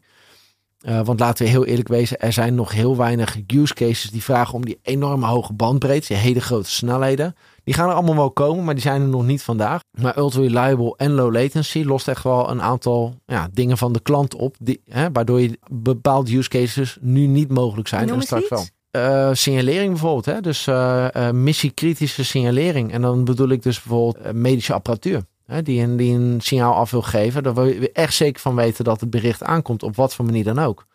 Uh, 0.82 1.00
want 1.04 1.20
laten 1.20 1.44
we 1.44 1.50
heel 1.50 1.66
eerlijk 1.66 1.88
wezen, 1.88 2.20
er 2.20 2.32
zijn 2.32 2.54
nog 2.54 2.72
heel 2.72 2.96
weinig 2.96 3.36
use 3.46 3.74
cases 3.74 4.10
die 4.10 4.22
vragen 4.22 4.54
om 4.54 4.64
die 4.64 4.78
enorme 4.82 5.26
hoge 5.26 5.52
bandbreedte, 5.52 6.06
die 6.06 6.16
hele 6.16 6.40
grote 6.40 6.70
snelheden. 6.70 7.34
Die 7.64 7.74
gaan 7.74 7.88
er 7.88 7.94
allemaal 7.94 8.14
wel 8.14 8.30
komen, 8.30 8.64
maar 8.64 8.74
die 8.74 8.82
zijn 8.82 9.02
er 9.02 9.08
nog 9.08 9.24
niet 9.24 9.42
vandaag. 9.42 9.80
Maar 9.90 10.18
ultra 10.18 10.40
reliable 10.40 10.94
en 10.96 11.12
low 11.12 11.34
latency 11.34 11.82
lost 11.82 12.08
echt 12.08 12.22
wel 12.22 12.50
een 12.50 12.62
aantal 12.62 13.14
ja, 13.26 13.48
dingen 13.52 13.78
van 13.78 13.92
de 13.92 14.00
klant 14.00 14.34
op, 14.34 14.56
die, 14.58 14.82
hè, 14.84 15.12
waardoor 15.12 15.40
je 15.40 15.58
bepaalde 15.70 16.36
use 16.36 16.48
cases 16.48 16.98
nu 17.00 17.26
niet 17.26 17.50
mogelijk 17.50 17.88
zijn 17.88 18.10
en 18.10 18.22
straks 18.22 18.48
wel. 18.48 18.64
Uh, 18.96 19.30
signalering 19.32 19.90
bijvoorbeeld, 19.90 20.24
hè? 20.24 20.40
dus 20.40 20.66
uh, 20.66 21.06
uh, 21.16 21.30
missiekritische 21.30 22.24
signalering. 22.24 22.92
En 22.92 23.02
dan 23.02 23.24
bedoel 23.24 23.48
ik 23.48 23.62
dus 23.62 23.82
bijvoorbeeld 23.82 24.32
medische 24.32 24.72
apparatuur. 24.72 25.22
Hè, 25.46 25.62
die, 25.62 25.82
een, 25.82 25.96
die 25.96 26.14
een 26.14 26.40
signaal 26.40 26.74
af 26.74 26.90
wil 26.90 27.02
geven. 27.02 27.42
Daar 27.42 27.54
wil 27.54 27.64
je 27.64 27.92
echt 27.92 28.14
zeker 28.14 28.40
van 28.40 28.54
weten 28.54 28.84
dat 28.84 29.00
het 29.00 29.10
bericht 29.10 29.42
aankomt. 29.42 29.82
Op 29.82 29.96
wat 29.96 30.14
voor 30.14 30.24
manier 30.24 30.44
dan 30.44 30.58
ook. 30.58 30.86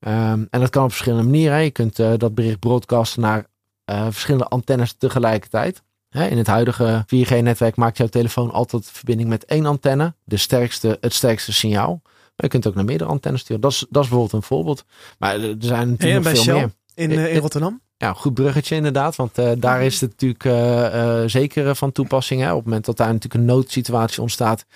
Um, 0.00 0.46
en 0.50 0.60
dat 0.60 0.70
kan 0.70 0.84
op 0.84 0.90
verschillende 0.90 1.24
manieren. 1.24 1.54
Hè. 1.54 1.60
Je 1.60 1.70
kunt 1.70 1.96
dat 1.96 2.34
bericht 2.34 2.58
broadcasten 2.58 3.22
naar 3.22 3.46
verschillende 3.84 4.48
antennes 4.48 4.94
tegelijkertijd. 4.98 5.82
In 6.10 6.38
het 6.38 6.46
huidige 6.46 7.04
4G-netwerk 7.06 7.76
maakt 7.76 7.96
jouw 7.96 8.06
telefoon 8.06 8.50
altijd 8.50 8.90
verbinding 8.92 9.28
met 9.28 9.44
één 9.44 9.66
antenne. 9.66 10.14
De 10.24 10.36
sterkste, 10.36 10.98
het 11.00 11.14
sterkste 11.14 11.52
signaal. 11.52 12.00
Maar 12.04 12.12
je 12.34 12.48
kunt 12.48 12.66
ook 12.66 12.74
naar 12.74 12.84
meerdere 12.84 13.10
antennes 13.10 13.40
sturen. 13.40 13.62
Dat 13.62 13.72
is, 13.72 13.78
dat 13.78 14.02
is 14.02 14.08
bijvoorbeeld 14.08 14.32
een 14.42 14.48
voorbeeld. 14.48 14.84
Maar 15.18 15.34
er 15.34 15.56
zijn 15.58 15.90
natuurlijk 15.90 16.16
en 16.16 16.22
bij 16.22 16.34
veel 16.34 16.42
Shell 16.42 16.54
meer. 16.54 16.70
In, 16.94 17.10
uh, 17.10 17.34
in 17.34 17.40
Rotterdam? 17.40 17.80
Ja, 17.96 18.12
goed 18.12 18.34
bruggetje 18.34 18.74
inderdaad. 18.74 19.16
Want 19.16 19.34
daar 19.58 19.82
is 19.82 20.00
het 20.00 20.10
natuurlijk 20.20 21.30
zeker 21.30 21.74
van 21.74 21.92
toepassing. 21.92 22.40
Hè? 22.40 22.50
Op 22.50 22.56
het 22.56 22.64
moment 22.64 22.84
dat 22.84 22.96
daar 22.96 23.12
natuurlijk 23.12 23.34
een 23.34 23.44
noodsituatie 23.44 24.20
ontstaat 24.20 24.66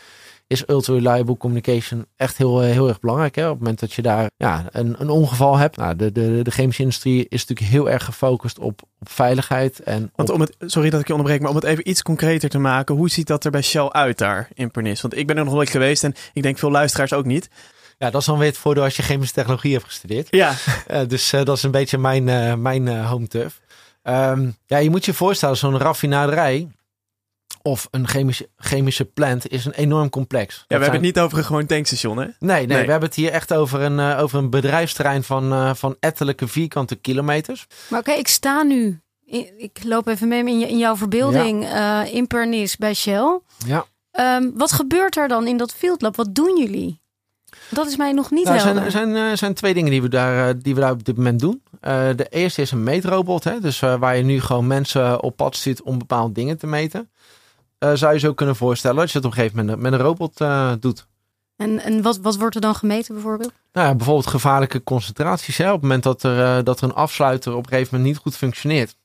is 0.47 0.69
ultra 0.69 0.95
reliable 0.95 1.37
communication 1.37 2.07
echt 2.17 2.37
heel, 2.37 2.63
eh, 2.63 2.71
heel 2.71 2.89
erg 2.89 3.01
belangrijk. 3.01 3.35
Hè? 3.35 3.45
Op 3.45 3.51
het 3.51 3.59
moment 3.59 3.81
dat 3.81 3.93
je 3.93 4.03
daar 4.03 4.31
ja, 4.37 4.65
een, 4.71 4.95
een 4.99 5.09
ongeval 5.09 5.57
hebt. 5.57 5.77
Nou, 5.77 5.97
de, 5.97 6.13
de, 6.13 6.41
de 6.43 6.51
chemische 6.51 6.83
industrie 6.83 7.27
is 7.29 7.47
natuurlijk 7.47 7.77
heel 7.77 7.91
erg 7.91 8.05
gefocust 8.05 8.59
op, 8.59 8.83
op 9.01 9.09
veiligheid. 9.11 9.81
En 9.81 10.13
Want 10.15 10.31
om 10.31 10.41
het, 10.41 10.55
sorry 10.59 10.91
dat 10.91 11.01
ik 11.01 11.07
je 11.07 11.13
onderbreek, 11.13 11.41
maar 11.41 11.51
om 11.51 11.57
het 11.57 11.65
even 11.65 11.89
iets 11.89 12.03
concreter 12.03 12.49
te 12.49 12.59
maken. 12.59 12.95
Hoe 12.95 13.11
ziet 13.11 13.27
dat 13.27 13.45
er 13.45 13.51
bij 13.51 13.63
Shell 13.63 13.89
uit 13.89 14.19
daar 14.19 14.49
in 14.55 14.71
Pernis? 14.71 15.01
Want 15.01 15.17
ik 15.17 15.27
ben 15.27 15.37
er 15.37 15.45
nog 15.45 15.55
nooit 15.55 15.71
geweest 15.71 16.05
en 16.05 16.15
ik 16.33 16.43
denk 16.43 16.59
veel 16.59 16.71
luisteraars 16.71 17.13
ook 17.13 17.25
niet. 17.25 17.49
Ja, 17.99 18.11
dat 18.11 18.21
is 18.21 18.27
dan 18.27 18.39
weer 18.39 18.49
het 18.49 18.59
voordeel 18.59 18.83
als 18.83 18.97
je 18.97 19.03
chemische 19.03 19.35
technologie 19.35 19.73
hebt 19.73 19.85
gestudeerd. 19.85 20.29
Ja. 20.31 20.53
Uh, 20.91 21.01
dus 21.09 21.33
uh, 21.33 21.45
dat 21.45 21.57
is 21.57 21.63
een 21.63 21.71
beetje 21.71 21.99
mijn, 21.99 22.27
uh, 22.27 22.55
mijn 22.55 23.05
home 23.05 23.27
turf. 23.27 23.61
Um, 24.03 24.57
ja, 24.67 24.79
je 24.79 24.91
moet 24.91 25.05
je 25.05 25.15
voorstellen, 25.15 25.57
zo'n 25.57 25.79
raffinaderij 25.79 26.69
of 27.67 27.89
een 27.91 28.09
chemische, 28.09 28.49
chemische 28.57 29.05
plant 29.05 29.51
is 29.51 29.65
een 29.65 29.73
enorm 29.73 30.11
complex. 30.11 30.55
Ja, 30.55 30.65
we 30.67 30.75
hebben 30.75 30.93
het 30.93 31.01
niet 31.01 31.19
over 31.19 31.39
een 31.39 31.45
gewoon 31.45 31.67
tankstation, 31.67 32.19
hè? 32.19 32.27
Nee, 32.39 32.67
nee, 32.67 32.67
we 32.67 32.91
hebben 32.91 33.09
het 33.09 33.15
hier 33.15 33.31
echt 33.31 33.53
over 33.55 33.81
een, 33.81 33.99
uh, 33.99 34.23
over 34.23 34.39
een 34.39 34.51
bedrijfsterrein 34.51 35.25
van, 35.25 35.53
uh, 35.53 35.75
van 35.75 35.97
ettelijke 36.01 36.49
vierkante 36.49 36.97
kilometers. 36.97 37.67
Maar 37.89 38.01
oké, 38.01 38.13
ik 38.13 38.29
sta 38.29 38.63
nu, 38.63 39.01
ik 39.57 39.79
loop 39.85 40.07
even 40.07 40.29
mee 40.29 40.39
in, 40.39 40.69
in 40.69 40.79
jouw 40.79 40.97
verbeelding 40.97 41.63
ja. 41.63 42.05
uh, 42.05 42.15
in 42.15 42.27
Pernis 42.27 42.77
bij 42.77 42.95
Shell. 42.95 43.41
Ja. 43.67 43.87
Um, 44.37 44.53
wat 44.55 44.73
gebeurt 44.73 45.17
er 45.17 45.29
dan 45.29 45.47
in 45.47 45.57
dat 45.57 45.75
field 45.75 46.03
lab? 46.03 46.17
Wat 46.17 46.35
doen 46.35 46.59
jullie? 46.59 47.01
Dat 47.69 47.87
is 47.87 47.97
mij 47.97 48.13
nog 48.13 48.31
niet 48.31 48.45
nou, 48.45 48.59
helder. 48.59 48.83
Er 48.83 48.91
zijn, 48.91 49.15
zijn, 49.15 49.39
zijn 49.39 49.55
twee 49.55 49.75
dingen 49.75 49.91
die 49.91 50.03
we, 50.03 50.09
daar, 50.09 50.59
die 50.59 50.75
we 50.75 50.81
daar 50.81 50.91
op 50.91 51.05
dit 51.05 51.17
moment 51.17 51.41
doen. 51.41 51.63
de 52.17 52.27
eerste 52.31 52.63
is 52.63 52.71
een 52.71 52.83
meetrobot. 52.83 53.45
Hè? 53.45 53.61
Dus 53.61 53.81
waar 53.81 54.17
je 54.17 54.23
nu 54.23 54.41
gewoon 54.41 54.67
mensen 54.67 55.23
op 55.23 55.37
pad 55.37 55.57
stuurt 55.57 55.83
om 55.83 55.99
bepaalde 55.99 56.33
dingen 56.33 56.59
te 56.59 56.67
meten. 56.67 57.11
Uh, 57.85 57.91
zou 57.95 58.13
je 58.13 58.19
zo 58.19 58.35
kunnen 58.35 58.57
voorstellen 58.57 59.01
als 59.01 59.13
je 59.13 59.17
het 59.17 59.27
op 59.27 59.33
een 59.33 59.39
gegeven 59.39 59.65
moment 59.65 59.81
met 59.81 59.93
een 59.93 59.99
robot 59.99 60.41
uh, 60.41 60.73
doet. 60.81 61.07
En, 61.57 61.81
en 61.81 62.03
wat, 62.03 62.19
wat 62.19 62.37
wordt 62.37 62.55
er 62.55 62.61
dan 62.61 62.75
gemeten 62.75 63.15
bijvoorbeeld? 63.15 63.53
Nou 63.73 63.87
ja, 63.87 63.95
bijvoorbeeld 63.95 64.27
gevaarlijke 64.27 64.83
concentraties. 64.83 65.57
Hè? 65.57 65.67
Op 65.67 65.73
het 65.73 65.83
moment 65.83 66.03
dat 66.03 66.23
er, 66.23 66.59
uh, 66.59 66.65
dat 66.65 66.79
er 66.79 66.85
een 66.85 66.95
afsluiter 66.95 67.53
op 67.53 67.65
een 67.65 67.69
gegeven 67.69 67.97
moment 67.97 68.13
niet 68.13 68.23
goed 68.23 68.37
functioneert. 68.37 68.97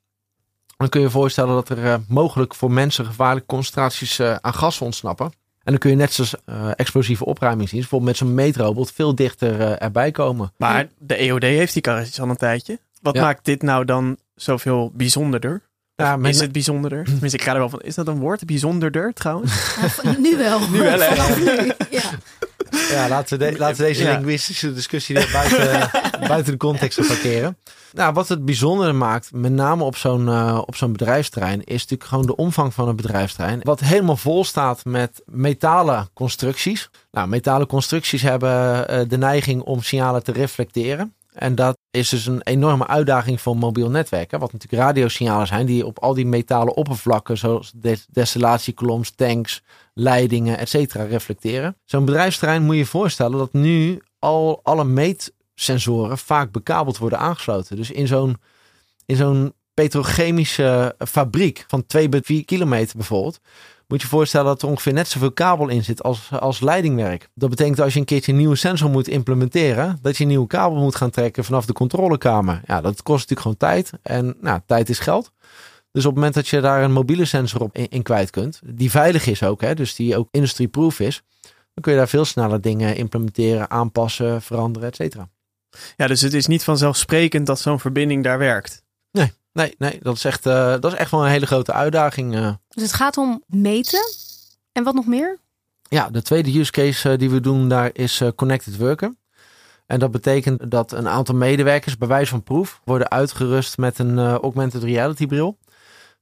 Dan 0.77 0.89
kun 0.89 0.99
je 0.99 1.05
je 1.05 1.11
voorstellen 1.11 1.53
dat 1.53 1.69
er 1.69 2.01
mogelijk 2.07 2.55
voor 2.55 2.71
mensen 2.71 3.05
gevaarlijke 3.05 3.47
concentraties 3.47 4.21
aan 4.21 4.53
gas 4.53 4.81
ontsnappen. 4.81 5.25
En 5.25 5.71
dan 5.71 5.77
kun 5.77 5.89
je 5.89 5.95
net 5.95 6.13
zoals 6.13 6.35
explosieve 6.75 7.25
opruimingsdienst, 7.25 7.89
bijvoorbeeld 7.89 8.19
met 8.19 8.29
zo'n 8.29 8.37
meetrobot, 8.37 8.91
veel 8.91 9.15
dichter 9.15 9.77
erbij 9.77 10.11
komen. 10.11 10.53
Maar 10.57 10.87
de 10.97 11.15
EOD 11.15 11.41
heeft 11.41 11.73
die 11.73 11.81
karretjes 11.81 12.21
al 12.21 12.29
een 12.29 12.35
tijdje. 12.35 12.79
Wat 13.01 13.15
ja. 13.15 13.21
maakt 13.21 13.45
dit 13.45 13.61
nou 13.61 13.85
dan 13.85 14.17
zoveel 14.35 14.91
bijzonderder? 14.93 15.68
Ja. 15.99 16.17
Is 16.21 16.39
het 16.39 16.51
bijzonderder? 16.51 17.03
Tenminste, 17.03 17.37
ik 17.37 17.43
ga 17.43 17.53
er 17.53 17.59
wel 17.59 17.69
van. 17.69 17.81
Is 17.81 17.95
dat 17.95 18.07
een 18.07 18.19
woord? 18.19 18.45
Bijzonderder 18.45 19.13
trouwens? 19.13 19.75
nu 20.23 20.37
wel. 20.37 20.59
Nu 20.71 20.79
wel, 20.79 20.99
hè? 20.99 21.35
Nu, 21.35 21.71
ja. 21.89 22.01
ja, 22.89 23.07
laten 23.07 23.37
we, 23.37 23.51
de, 23.51 23.57
laten 23.57 23.77
we 23.77 23.83
deze 23.83 24.03
ja. 24.03 24.11
linguïstische 24.11 24.73
discussie 24.73 25.31
buiten, 25.31 25.89
buiten 26.27 26.51
de 26.51 26.57
context 26.57 27.07
parkeren. 27.07 27.57
Nou, 27.93 28.13
wat 28.13 28.27
het 28.27 28.45
bijzondere 28.45 28.93
maakt, 28.93 29.29
met 29.33 29.51
name 29.51 29.83
op 29.83 29.95
zo'n 29.95 30.27
uh, 30.27 30.61
op 30.65 30.75
zo'n 30.75 30.91
bedrijfsterrein, 30.91 31.63
is 31.63 31.81
natuurlijk 31.81 32.09
gewoon 32.09 32.25
de 32.25 32.35
omvang 32.35 32.73
van 32.73 32.87
een 32.87 32.95
bedrijfsterrein. 32.95 33.59
Wat 33.63 33.79
helemaal 33.79 34.17
vol 34.17 34.43
staat 34.45 34.85
met 34.85 35.21
metalen 35.25 36.09
constructies. 36.13 36.89
Nou, 37.11 37.27
metalen 37.27 37.67
constructies 37.67 38.21
hebben 38.21 38.85
uh, 38.91 38.99
de 39.07 39.17
neiging 39.17 39.61
om 39.61 39.81
signalen 39.81 40.23
te 40.23 40.31
reflecteren. 40.31 41.13
En 41.33 41.55
dat 41.55 41.77
is 41.91 42.09
dus 42.09 42.25
een 42.25 42.41
enorme 42.41 42.87
uitdaging 42.87 43.41
voor 43.41 43.57
mobiel 43.57 43.89
netwerken. 43.89 44.39
Wat 44.39 44.53
natuurlijk 44.53 44.81
radiosignalen 44.81 45.47
zijn 45.47 45.65
die 45.65 45.85
op 45.85 45.99
al 45.99 46.13
die 46.13 46.25
metalen 46.25 46.75
oppervlakken, 46.75 47.37
zoals 47.37 47.73
destillatiekolom's, 48.09 49.11
tanks, 49.15 49.63
leidingen, 49.93 50.57
etc. 50.57 50.93
reflecteren. 50.93 51.77
Zo'n 51.85 52.05
bedrijfsterrein 52.05 52.63
moet 52.63 52.73
je 52.73 52.79
je 52.79 52.85
voorstellen 52.85 53.37
dat 53.37 53.53
nu 53.53 54.01
al 54.19 54.59
alle 54.63 54.83
meetsensoren 54.83 56.17
vaak 56.17 56.51
bekabeld 56.51 56.97
worden 56.97 57.19
aangesloten. 57.19 57.75
Dus 57.75 57.91
in 57.91 58.07
zo'n 58.07 58.37
in 59.05 59.15
zo'n 59.15 59.53
petrochemische 59.73 60.95
fabriek 60.97 61.65
van 61.67 61.85
2 61.85 62.09
bij 62.09 62.21
4 62.23 62.45
kilometer 62.45 62.97
bijvoorbeeld, 62.97 63.39
moet 63.89 64.01
je 64.01 64.07
voorstellen 64.07 64.47
dat 64.47 64.61
er 64.61 64.67
ongeveer 64.67 64.93
net 64.93 65.07
zoveel 65.07 65.31
kabel 65.31 65.67
in 65.67 65.83
zit 65.83 66.03
als, 66.03 66.29
als 66.31 66.59
leidingwerk. 66.59 67.29
Dat 67.33 67.49
betekent 67.49 67.75
dat 67.75 67.85
als 67.85 67.93
je 67.93 67.99
een 67.99 68.05
keertje 68.05 68.31
een 68.31 68.37
nieuwe 68.37 68.55
sensor 68.55 68.89
moet 68.89 69.07
implementeren, 69.07 69.99
dat 70.01 70.17
je 70.17 70.23
een 70.23 70.29
nieuwe 70.29 70.47
kabel 70.47 70.77
moet 70.77 70.95
gaan 70.95 71.09
trekken 71.09 71.43
vanaf 71.43 71.65
de 71.65 71.73
controlekamer. 71.73 72.61
Ja, 72.65 72.81
dat 72.81 73.03
kost 73.03 73.29
natuurlijk 73.29 73.41
gewoon 73.41 73.57
tijd. 73.57 73.91
En 74.01 74.35
nou, 74.41 74.59
tijd 74.65 74.89
is 74.89 74.99
geld. 74.99 75.31
Dus 75.91 76.05
op 76.05 76.11
het 76.11 76.19
moment 76.19 76.33
dat 76.33 76.47
je 76.47 76.61
daar 76.61 76.83
een 76.83 76.91
mobiele 76.91 77.25
sensor 77.25 77.61
op 77.61 77.75
in, 77.75 78.03
kwijt 78.03 78.29
kunt, 78.29 78.61
die 78.65 78.91
veilig 78.91 79.25
is 79.27 79.43
ook, 79.43 79.61
hè, 79.61 79.75
dus 79.75 79.95
die 79.95 80.17
ook 80.17 80.27
industry-proof 80.31 80.99
is, 80.99 81.21
dan 81.73 81.83
kun 81.83 81.91
je 81.91 81.97
daar 81.97 82.07
veel 82.07 82.25
sneller 82.25 82.61
dingen 82.61 82.95
implementeren, 82.95 83.69
aanpassen, 83.69 84.41
veranderen, 84.41 84.87
et 84.87 84.95
cetera. 84.95 85.29
Ja, 85.95 86.07
dus 86.07 86.21
het 86.21 86.33
is 86.33 86.47
niet 86.47 86.63
vanzelfsprekend 86.63 87.45
dat 87.45 87.59
zo'n 87.59 87.79
verbinding 87.79 88.23
daar 88.23 88.37
werkt. 88.37 88.83
Nee, 89.11 89.31
nee, 89.53 89.75
nee 89.77 89.99
dat, 90.01 90.15
is 90.15 90.25
echt, 90.25 90.45
uh, 90.45 90.53
dat 90.79 90.85
is 90.85 90.93
echt 90.93 91.11
wel 91.11 91.23
een 91.23 91.31
hele 91.31 91.45
grote 91.45 91.73
uitdaging. 91.73 92.35
Uh. 92.35 92.53
Dus 92.67 92.83
het 92.83 92.93
gaat 92.93 93.17
om 93.17 93.43
meten. 93.47 94.01
En 94.71 94.83
wat 94.83 94.93
nog 94.93 95.05
meer? 95.05 95.39
Ja, 95.89 96.09
de 96.09 96.21
tweede 96.21 96.59
use 96.59 96.71
case 96.71 97.11
uh, 97.11 97.17
die 97.17 97.29
we 97.29 97.39
doen 97.39 97.69
daar 97.69 97.89
is 97.93 98.21
connected 98.35 98.77
worker. 98.77 99.13
En 99.85 99.99
dat 99.99 100.11
betekent 100.11 100.71
dat 100.71 100.91
een 100.91 101.07
aantal 101.07 101.35
medewerkers 101.35 101.97
bij 101.97 102.07
wijze 102.07 102.29
van 102.29 102.43
proef 102.43 102.81
worden 102.83 103.09
uitgerust 103.09 103.77
met 103.77 103.99
een 103.99 104.19
augmented 104.19 104.83
reality 104.83 105.25
bril. 105.25 105.57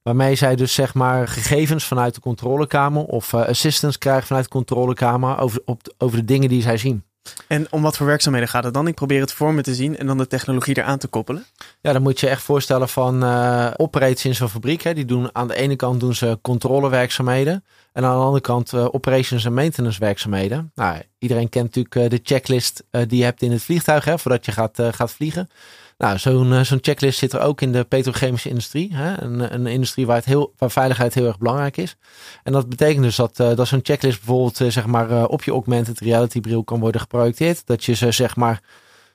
Waarmee 0.02 0.36
zij 0.36 0.56
dus 0.56 0.74
zeg 0.74 0.94
maar 0.94 1.28
gegevens 1.28 1.86
vanuit 1.86 2.16
de 2.16 2.22
controlekamer 2.22 3.04
of 3.04 3.34
assistance 3.34 3.98
krijgen 3.98 4.28
vanuit 4.28 4.46
de 4.46 4.52
controlekamer 4.52 5.40
over, 5.40 5.62
op, 5.66 5.94
over 5.98 6.18
de 6.18 6.26
dingen 6.26 6.50
die 6.50 6.62
zij 6.62 6.78
zien. 6.78 7.04
En 7.48 7.68
om 7.70 7.82
wat 7.82 7.98
voor 7.98 8.06
werkzaamheden 8.06 8.50
gaat 8.50 8.64
het 8.64 8.74
dan? 8.74 8.88
Ik 8.88 8.96
probeer 8.96 9.22
het 9.22 9.32
voor 9.32 9.54
me 9.54 9.62
te 9.62 9.76
zien 9.76 9.98
en 9.98 10.08
dan 10.08 10.18
de 10.18 10.28
technologie 10.28 10.78
eraan 10.78 10.98
te 10.98 11.08
koppelen. 11.08 11.46
Ja, 11.82 11.94
dan 11.94 12.02
moet 12.02 12.20
je 12.20 12.30
echt 12.30 12.42
voorstellen 12.42 12.90
van 12.90 13.24
uh, 13.24 13.72
operates 13.78 14.26
in 14.26 14.36
zo'n 14.36 14.50
fabriek. 14.50 14.82
Hè. 14.82 14.94
Die 14.94 15.06
doen 15.06 15.30
aan 15.32 15.48
de 15.48 15.56
ene 15.56 15.76
kant 15.76 16.00
doen 16.00 16.16
ze 16.16 16.40
controlewerkzaamheden. 16.42 17.64
En 17.94 18.04
aan 18.04 18.18
de 18.18 18.24
andere 18.24 18.42
kant 18.42 18.74
uh, 18.74 18.88
operations 18.92 19.46
en 19.46 19.54
maintenance 19.54 20.00
werkzaamheden. 20.00 20.72
Nou, 20.76 21.02
iedereen 21.20 21.50
kent 21.50 21.66
natuurlijk 21.66 21.96
uh, 21.96 22.10
de 22.10 22.20
checklist 22.24 22.84
die 22.92 23.18
je 23.18 23.24
hebt 23.24 23.42
in 23.42 23.52
het 23.52 23.64
vliegtuig 23.64 24.06
hè, 24.06 24.20
voordat 24.20 24.46
je 24.46 24.52
gaat, 24.52 24.80
gaat 24.92 25.12
vliegen. 25.12 25.50
Nou, 25.98 26.18
zo'n 26.18 26.52
uh, 26.52 26.62
zo'n 26.62 26.80
checklist 26.82 27.20
zit 27.20 27.34
er 27.34 27.40
ook 27.40 27.62
in 27.62 27.72
de 27.72 27.84
petrochemische 27.84 28.50
industrie. 28.50 28.96
Hè? 28.96 29.22
Een, 29.22 29.54
een 29.54 29.68
industrie 29.68 30.06
waar, 30.06 30.16
het 30.16 30.26
heel, 30.26 30.54
waar 30.58 30.72
veiligheid 30.72 31.14
heel 31.14 31.26
erg 31.26 31.38
belangrijk 31.38 31.78
is. 31.78 31.96
En 32.44 32.52
dat 32.52 32.70
betekent 32.70 33.04
dus 33.04 33.16
dat, 33.16 33.40
uh, 33.40 33.56
dat 33.56 33.68
zo'n 33.68 33.80
checklist 33.84 34.18
bijvoorbeeld 34.18 34.74
zeg 34.74 34.86
maar, 34.86 35.26
op 35.26 35.44
je 35.44 35.52
augmented 35.52 36.00
reality 36.00 36.40
bril 36.40 36.64
kan 36.64 36.80
worden 36.80 37.02
geprojecteerd. 37.02 37.66
Dat 37.66 37.84
je 37.86 37.94
ze 37.94 38.12
zeg 38.12 38.36
maar 38.36 38.62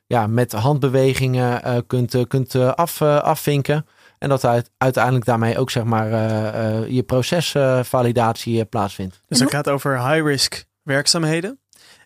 ja, 0.06 0.26
met 0.26 0.52
handbewegingen 0.52 1.86
kunt, 1.86 2.26
kunt 2.28 2.54
af, 2.54 3.02
afvinken. 3.02 3.86
En 4.18 4.28
dat 4.28 4.70
uiteindelijk 4.78 5.24
daarmee 5.24 5.58
ook 5.58 5.70
zeg 5.70 5.84
maar, 5.84 6.08
je 6.90 7.02
procesvalidatie 7.02 8.64
plaatsvindt. 8.64 9.22
Dus 9.28 9.40
het 9.40 9.50
gaat 9.50 9.68
over 9.68 10.08
high-risk 10.08 10.64
werkzaamheden. 10.82 11.61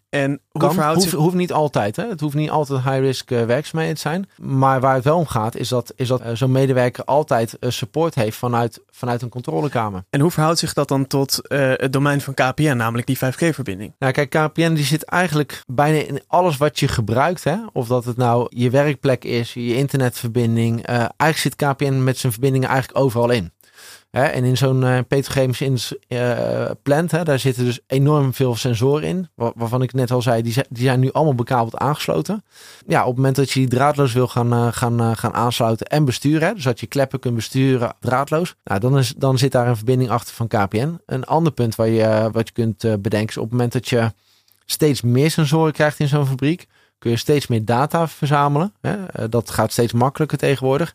En 0.08 0.40
hoe 0.48 0.60
kan, 0.60 0.74
verhoudt 0.74 0.98
hoeft, 0.98 1.12
hoeft 1.12 1.34
niet 1.34 1.52
altijd. 1.52 1.96
Hè? 1.96 2.08
Het 2.08 2.20
hoeft 2.20 2.34
niet 2.34 2.50
altijd 2.50 2.82
high-risk 2.82 3.30
uh, 3.30 3.44
werkzaamheden 3.44 3.94
te 3.94 4.00
zijn. 4.00 4.28
Maar 4.36 4.80
waar 4.80 4.94
het 4.94 5.04
wel 5.04 5.16
om 5.16 5.26
gaat, 5.26 5.56
is 5.56 5.68
dat, 5.68 5.92
is 5.96 6.08
dat 6.08 6.20
uh, 6.20 6.26
zo'n 6.32 6.52
medewerker 6.52 7.04
altijd 7.04 7.56
uh, 7.60 7.70
support 7.70 8.14
heeft 8.14 8.36
vanuit, 8.36 8.80
vanuit 8.90 9.22
een 9.22 9.28
controlekamer. 9.28 10.04
En 10.10 10.20
hoe 10.20 10.30
verhoudt 10.30 10.58
zich 10.58 10.72
dat 10.72 10.88
dan 10.88 11.06
tot 11.06 11.40
het 11.48 11.92
domein 11.92 12.20
van 12.20 12.34
KPN, 12.34 12.76
namelijk 12.76 13.06
die 13.06 13.16
5G-verbinding? 13.16 13.94
Nou, 13.98 14.12
kijk, 14.12 14.30
KPN 14.30 14.72
die 14.72 14.84
zit 14.84 15.04
eigenlijk 15.04 15.62
bijna 15.66 15.98
in 15.98 16.22
alles 16.26 16.56
wat 16.56 16.78
je 16.78 16.88
gebruikt. 16.88 17.44
Hè? 17.44 17.56
Of 17.72 17.88
dat 17.88 18.04
het 18.04 18.16
nou 18.16 18.46
je 18.48 18.70
werkplek 18.70 19.24
is, 19.24 19.54
je 19.54 19.76
internetverbinding. 19.76 20.86
eigenlijk 20.86 21.36
zit 21.36 21.56
KPN 21.56 22.04
met 22.04 22.18
zijn 22.18 22.32
verbindingen 22.32 22.68
eigenlijk 22.68 22.98
overal 22.98 23.30
in. 23.30 23.52
Hè, 24.10 24.24
en 24.24 24.44
in 24.44 24.56
zo'n 24.56 24.82
uh, 24.82 24.98
petrochemische 25.08 26.00
uh, 26.08 26.70
plant, 26.82 27.10
hè, 27.10 27.24
daar 27.24 27.38
zitten 27.38 27.64
dus 27.64 27.80
enorm 27.86 28.34
veel 28.34 28.56
sensoren 28.56 29.08
in. 29.08 29.28
waarvan 29.34 29.82
ik 29.82 29.92
net 29.92 30.10
al 30.10 30.22
zei, 30.22 30.42
die, 30.42 30.54
die 30.68 30.84
zijn 30.84 31.00
nu 31.00 31.12
allemaal 31.12 31.34
bekabeld 31.34 31.76
aangesloten. 31.76 32.44
Ja, 32.86 33.00
op 33.00 33.06
het 33.06 33.16
moment 33.16 33.36
dat 33.36 33.50
je 33.50 33.60
die 33.60 33.68
draadloos 33.68 34.12
wil 34.12 34.28
gaan, 34.28 34.52
uh, 34.52 34.68
gaan, 34.70 35.16
gaan 35.16 35.34
aansluiten 35.34 35.86
en 35.86 36.04
besturen, 36.04 36.48
hè, 36.48 36.54
dus 36.54 36.64
dat 36.64 36.80
je 36.80 36.86
kleppen 36.86 37.18
kunt 37.18 37.34
besturen 37.34 37.94
draadloos, 38.00 38.54
nou, 38.64 38.80
dan, 38.80 38.98
is, 38.98 39.14
dan 39.16 39.38
zit 39.38 39.52
daar 39.52 39.68
een 39.68 39.76
verbinding 39.76 40.10
achter 40.10 40.34
van 40.34 40.48
KPN. 40.48 41.00
Een 41.06 41.24
ander 41.24 41.52
punt 41.52 41.74
waar 41.74 41.88
je, 41.88 42.28
wat 42.32 42.46
je 42.46 42.52
kunt 42.52 43.02
bedenken 43.02 43.28
is 43.28 43.36
op 43.36 43.42
het 43.42 43.52
moment 43.52 43.72
dat 43.72 43.88
je 43.88 44.12
steeds 44.66 45.00
meer 45.00 45.30
sensoren 45.30 45.72
krijgt 45.72 46.00
in 46.00 46.08
zo'n 46.08 46.26
fabriek, 46.26 46.66
kun 46.98 47.10
je 47.10 47.16
steeds 47.16 47.46
meer 47.46 47.64
data 47.64 48.08
verzamelen. 48.08 48.72
Dat 49.28 49.50
gaat 49.50 49.72
steeds 49.72 49.92
makkelijker 49.92 50.38
tegenwoordig. 50.38 50.94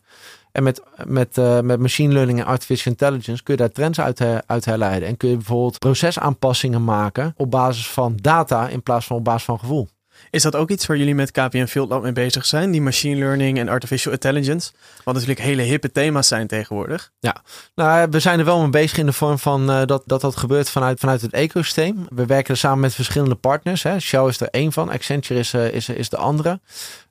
En 0.52 0.62
met, 0.62 0.82
met, 1.06 1.38
uh, 1.38 1.60
met 1.60 1.80
machine 1.80 2.12
learning 2.12 2.38
en 2.38 2.46
artificial 2.46 2.92
intelligence 2.92 3.42
kun 3.42 3.54
je 3.54 3.60
daar 3.60 3.70
trends 3.70 4.00
uit, 4.00 4.20
uh, 4.20 4.38
uit 4.46 4.64
herleiden. 4.64 5.08
En 5.08 5.16
kun 5.16 5.28
je 5.28 5.36
bijvoorbeeld 5.36 5.78
procesaanpassingen 5.78 6.84
maken 6.84 7.34
op 7.36 7.50
basis 7.50 7.90
van 7.90 8.16
data 8.20 8.68
in 8.68 8.82
plaats 8.82 9.06
van 9.06 9.16
op 9.16 9.24
basis 9.24 9.44
van 9.44 9.58
gevoel. 9.58 9.88
Is 10.32 10.42
dat 10.42 10.56
ook 10.56 10.70
iets 10.70 10.86
waar 10.86 10.96
jullie 10.96 11.14
met 11.14 11.30
KPN 11.30 11.64
Fieldlab 11.64 12.02
mee 12.02 12.12
bezig 12.12 12.46
zijn? 12.46 12.70
Die 12.70 12.80
machine 12.80 13.16
learning 13.16 13.58
en 13.58 13.68
artificial 13.68 14.12
intelligence? 14.12 14.72
Wat 15.04 15.14
natuurlijk 15.14 15.40
hele 15.40 15.62
hippe 15.62 15.92
thema's 15.92 16.28
zijn 16.28 16.46
tegenwoordig. 16.46 17.10
Ja, 17.20 17.42
nou, 17.74 18.08
we 18.10 18.20
zijn 18.20 18.38
er 18.38 18.44
wel 18.44 18.60
mee 18.60 18.70
bezig 18.70 18.98
in 18.98 19.06
de 19.06 19.12
vorm 19.12 19.38
van 19.38 19.70
uh, 19.70 19.84
dat, 19.84 20.02
dat 20.06 20.20
dat 20.20 20.36
gebeurt 20.36 20.70
vanuit, 20.70 21.00
vanuit 21.00 21.20
het 21.20 21.32
ecosysteem. 21.32 22.06
We 22.08 22.26
werken 22.26 22.54
er 22.54 22.60
samen 22.60 22.80
met 22.80 22.94
verschillende 22.94 23.34
partners. 23.34 23.82
Hè. 23.82 24.00
Shell 24.00 24.26
is 24.26 24.40
er 24.40 24.48
één 24.50 24.72
van, 24.72 24.88
Accenture 24.88 25.40
is, 25.40 25.54
uh, 25.54 25.72
is, 25.72 25.88
is 25.88 26.08
de 26.08 26.16
andere. 26.16 26.60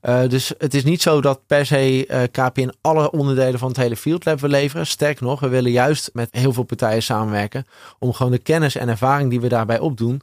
Uh, 0.01 0.27
dus 0.27 0.53
het 0.57 0.73
is 0.73 0.83
niet 0.83 1.01
zo 1.01 1.21
dat 1.21 1.45
per 1.47 1.65
se 1.65 2.27
KPN 2.31 2.73
alle 2.81 3.11
onderdelen 3.11 3.59
van 3.59 3.67
het 3.67 3.77
hele 3.77 3.95
Field 3.95 4.25
Lab 4.25 4.39
wil 4.39 4.49
leveren. 4.49 4.87
Sterker 4.87 5.23
nog, 5.23 5.39
we 5.39 5.47
willen 5.47 5.71
juist 5.71 6.09
met 6.13 6.29
heel 6.31 6.53
veel 6.53 6.63
partijen 6.63 7.03
samenwerken 7.03 7.65
om 7.99 8.13
gewoon 8.13 8.31
de 8.31 8.37
kennis 8.37 8.75
en 8.75 8.89
ervaring 8.89 9.29
die 9.29 9.41
we 9.41 9.47
daarbij 9.47 9.79
opdoen 9.79 10.21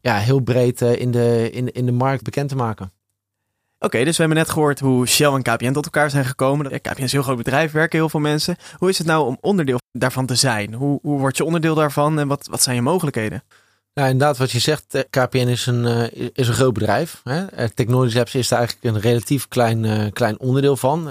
ja, 0.00 0.16
heel 0.16 0.40
breed 0.40 0.80
uh, 0.80 1.00
in, 1.00 1.10
de, 1.10 1.50
in, 1.52 1.72
in 1.72 1.86
de 1.86 1.92
markt 1.92 2.22
bekend 2.22 2.48
te 2.48 2.56
maken. 2.56 2.92
Oké, 3.78 4.04
dus 4.04 4.16
we 4.16 4.22
hebben 4.22 4.42
net 4.42 4.50
gehoord 4.50 4.80
hoe 4.80 5.06
Shell 5.06 5.32
en 5.32 5.42
KPN 5.42 5.72
tot 5.72 5.84
elkaar 5.84 6.10
zijn 6.10 6.24
gekomen. 6.24 6.80
KPN 6.80 6.90
is 6.90 7.00
een 7.00 7.08
heel 7.08 7.22
groot 7.22 7.36
bedrijf, 7.36 7.72
werken 7.72 7.98
heel 7.98 8.08
veel 8.08 8.20
mensen. 8.20 8.56
Hoe 8.76 8.88
is 8.88 8.98
het 8.98 9.06
nou 9.06 9.26
om 9.26 9.38
onderdeel 9.40 9.78
daarvan 9.92 10.26
te 10.26 10.34
zijn? 10.34 10.74
Hoe, 10.74 10.98
hoe 11.02 11.18
word 11.18 11.36
je 11.36 11.44
onderdeel 11.44 11.74
daarvan 11.74 12.18
en 12.18 12.28
wat, 12.28 12.46
wat 12.50 12.62
zijn 12.62 12.76
je 12.76 12.82
mogelijkheden? 12.82 13.42
Nou, 13.94 14.10
inderdaad, 14.10 14.36
wat 14.36 14.50
je 14.50 14.58
zegt, 14.58 14.94
eh, 14.94 15.02
KPN 15.10 15.36
is 15.36 15.66
een, 15.66 15.84
is 16.34 16.48
een 16.48 16.54
groot 16.54 16.72
bedrijf. 16.72 17.20
Hè? 17.24 17.68
Technology 17.70 18.16
Labs 18.16 18.34
is 18.34 18.48
daar 18.48 18.58
eigenlijk 18.58 18.94
een 18.96 19.02
relatief 19.02 19.48
klein, 19.48 20.12
klein 20.12 20.38
onderdeel 20.38 20.76
van. 20.76 21.08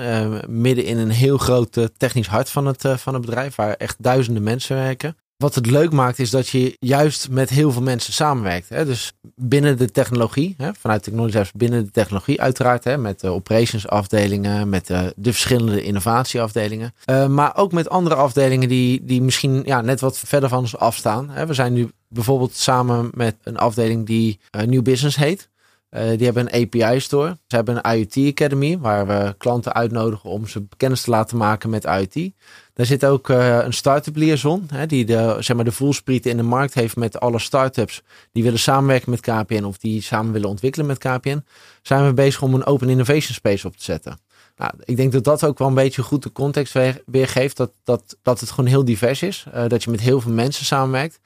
midden 0.48 0.86
in 0.86 0.98
een 0.98 1.10
heel 1.10 1.38
groot 1.38 1.90
technisch 1.98 2.28
hart 2.28 2.50
van 2.50 2.66
het, 2.66 2.84
van 2.96 3.14
het 3.14 3.26
bedrijf, 3.26 3.56
waar 3.56 3.74
echt 3.74 3.96
duizenden 4.00 4.44
mensen 4.44 4.76
werken. 4.76 5.16
Wat 5.44 5.56
het 5.56 5.66
leuk 5.66 5.92
maakt 5.92 6.20
is 6.20 6.30
dat 6.30 6.48
je 6.48 6.76
juist 6.80 7.30
met 7.30 7.50
heel 7.50 7.72
veel 7.72 7.82
mensen 7.82 8.14
samenwerkt. 8.14 8.70
Hè? 8.70 8.86
Dus 8.86 9.14
binnen 9.36 9.78
de 9.78 9.92
technologie, 9.92 10.54
hè? 10.58 10.74
vanuit 10.74 11.04
technologie 11.04 11.42
binnen 11.54 11.84
de 11.86 11.92
technologie 11.92 12.42
uiteraard. 12.42 12.84
Hè? 12.84 12.98
Met 12.98 13.20
de 13.20 13.28
operations 13.28 13.88
afdelingen, 13.88 14.70
met 14.70 14.88
de, 14.88 15.14
de 15.16 15.32
verschillende 15.32 15.84
innovatieafdelingen. 15.84 16.94
Uh, 17.06 17.28
maar 17.28 17.56
ook 17.56 17.72
met 17.72 17.90
andere 17.90 18.16
afdelingen 18.16 18.70
die, 18.70 19.06
die 19.06 19.22
misschien 19.22 19.62
ja, 19.66 19.82
net 19.82 20.00
wat 20.00 20.18
verder 20.18 20.50
van 20.50 20.60
ons 20.60 20.78
afstaan. 20.78 21.30
Hè? 21.30 21.46
We 21.46 21.54
zijn 21.54 21.74
nu 21.74 21.92
bijvoorbeeld 22.08 22.56
samen 22.56 23.10
met 23.14 23.36
een 23.44 23.58
afdeling 23.58 24.06
die 24.06 24.40
uh, 24.56 24.62
New 24.62 24.82
Business 24.82 25.16
heet. 25.16 25.50
Uh, 25.92 26.10
die 26.10 26.26
hebben 26.26 26.56
een 26.56 26.62
API 26.62 27.00
store. 27.00 27.38
Ze 27.48 27.56
hebben 27.56 27.80
een 27.84 27.96
IoT 27.96 28.32
Academy 28.32 28.78
waar 28.78 29.08
we 29.08 29.36
klanten 29.38 29.74
uitnodigen 29.74 30.30
om 30.30 30.48
ze 30.48 30.68
kennis 30.78 31.02
te 31.02 31.10
laten 31.10 31.38
maken 31.38 31.70
met 31.70 31.86
IoT. 31.86 32.32
Daar 32.80 32.88
zit 32.88 33.06
ook 33.06 33.30
uh, 33.30 33.64
een 33.64 33.74
start-up 33.74 34.16
liaison, 34.16 34.68
hè, 34.74 34.86
die 34.86 35.06
de, 35.06 35.36
zeg 35.40 35.56
maar 35.56 35.66
de 35.66 35.72
voelsprieten 35.72 36.32
in 36.32 36.38
de 36.38 36.44
markt 36.44 36.74
heeft 36.74 36.96
met 36.96 37.20
alle 37.20 37.40
start-ups 37.40 38.02
die 38.32 38.44
willen 38.44 38.60
samenwerken 38.60 39.10
met 39.10 39.20
KPN 39.20 39.64
of 39.64 39.78
die 39.78 40.02
samen 40.02 40.32
willen 40.32 40.50
ontwikkelen 40.50 40.88
met 40.88 40.98
KPN. 40.98 41.44
Zijn 41.82 42.06
we 42.06 42.14
bezig 42.14 42.42
om 42.42 42.54
een 42.54 42.66
open 42.66 42.90
innovation 42.90 43.34
space 43.34 43.68
op 43.68 43.78
te 43.78 43.84
zetten. 43.84 44.20
Nou, 44.58 44.72
ik 44.84 44.98
denk 44.98 45.12
dat 45.12 45.24
dat 45.24 45.46
ook 45.46 45.58
wel 45.58 45.68
een 45.68 45.74
beetje 45.74 46.04
goed 46.04 46.24
de 46.24 46.32
context 46.32 46.76
weergeeft. 47.06 47.58
Dat, 47.58 47.72
dat, 47.84 48.18
dat 48.22 48.40
het 48.40 48.50
gewoon 48.50 48.70
heel 48.70 48.86
divers 48.86 49.22
is. 49.22 49.46
Uh, 49.56 49.68
dat 49.68 49.84
je 49.84 49.90
met 49.90 50.00
heel 50.00 50.22
veel 50.22 50.32
mensen 50.32 50.66
samenwerkt. 50.66 51.20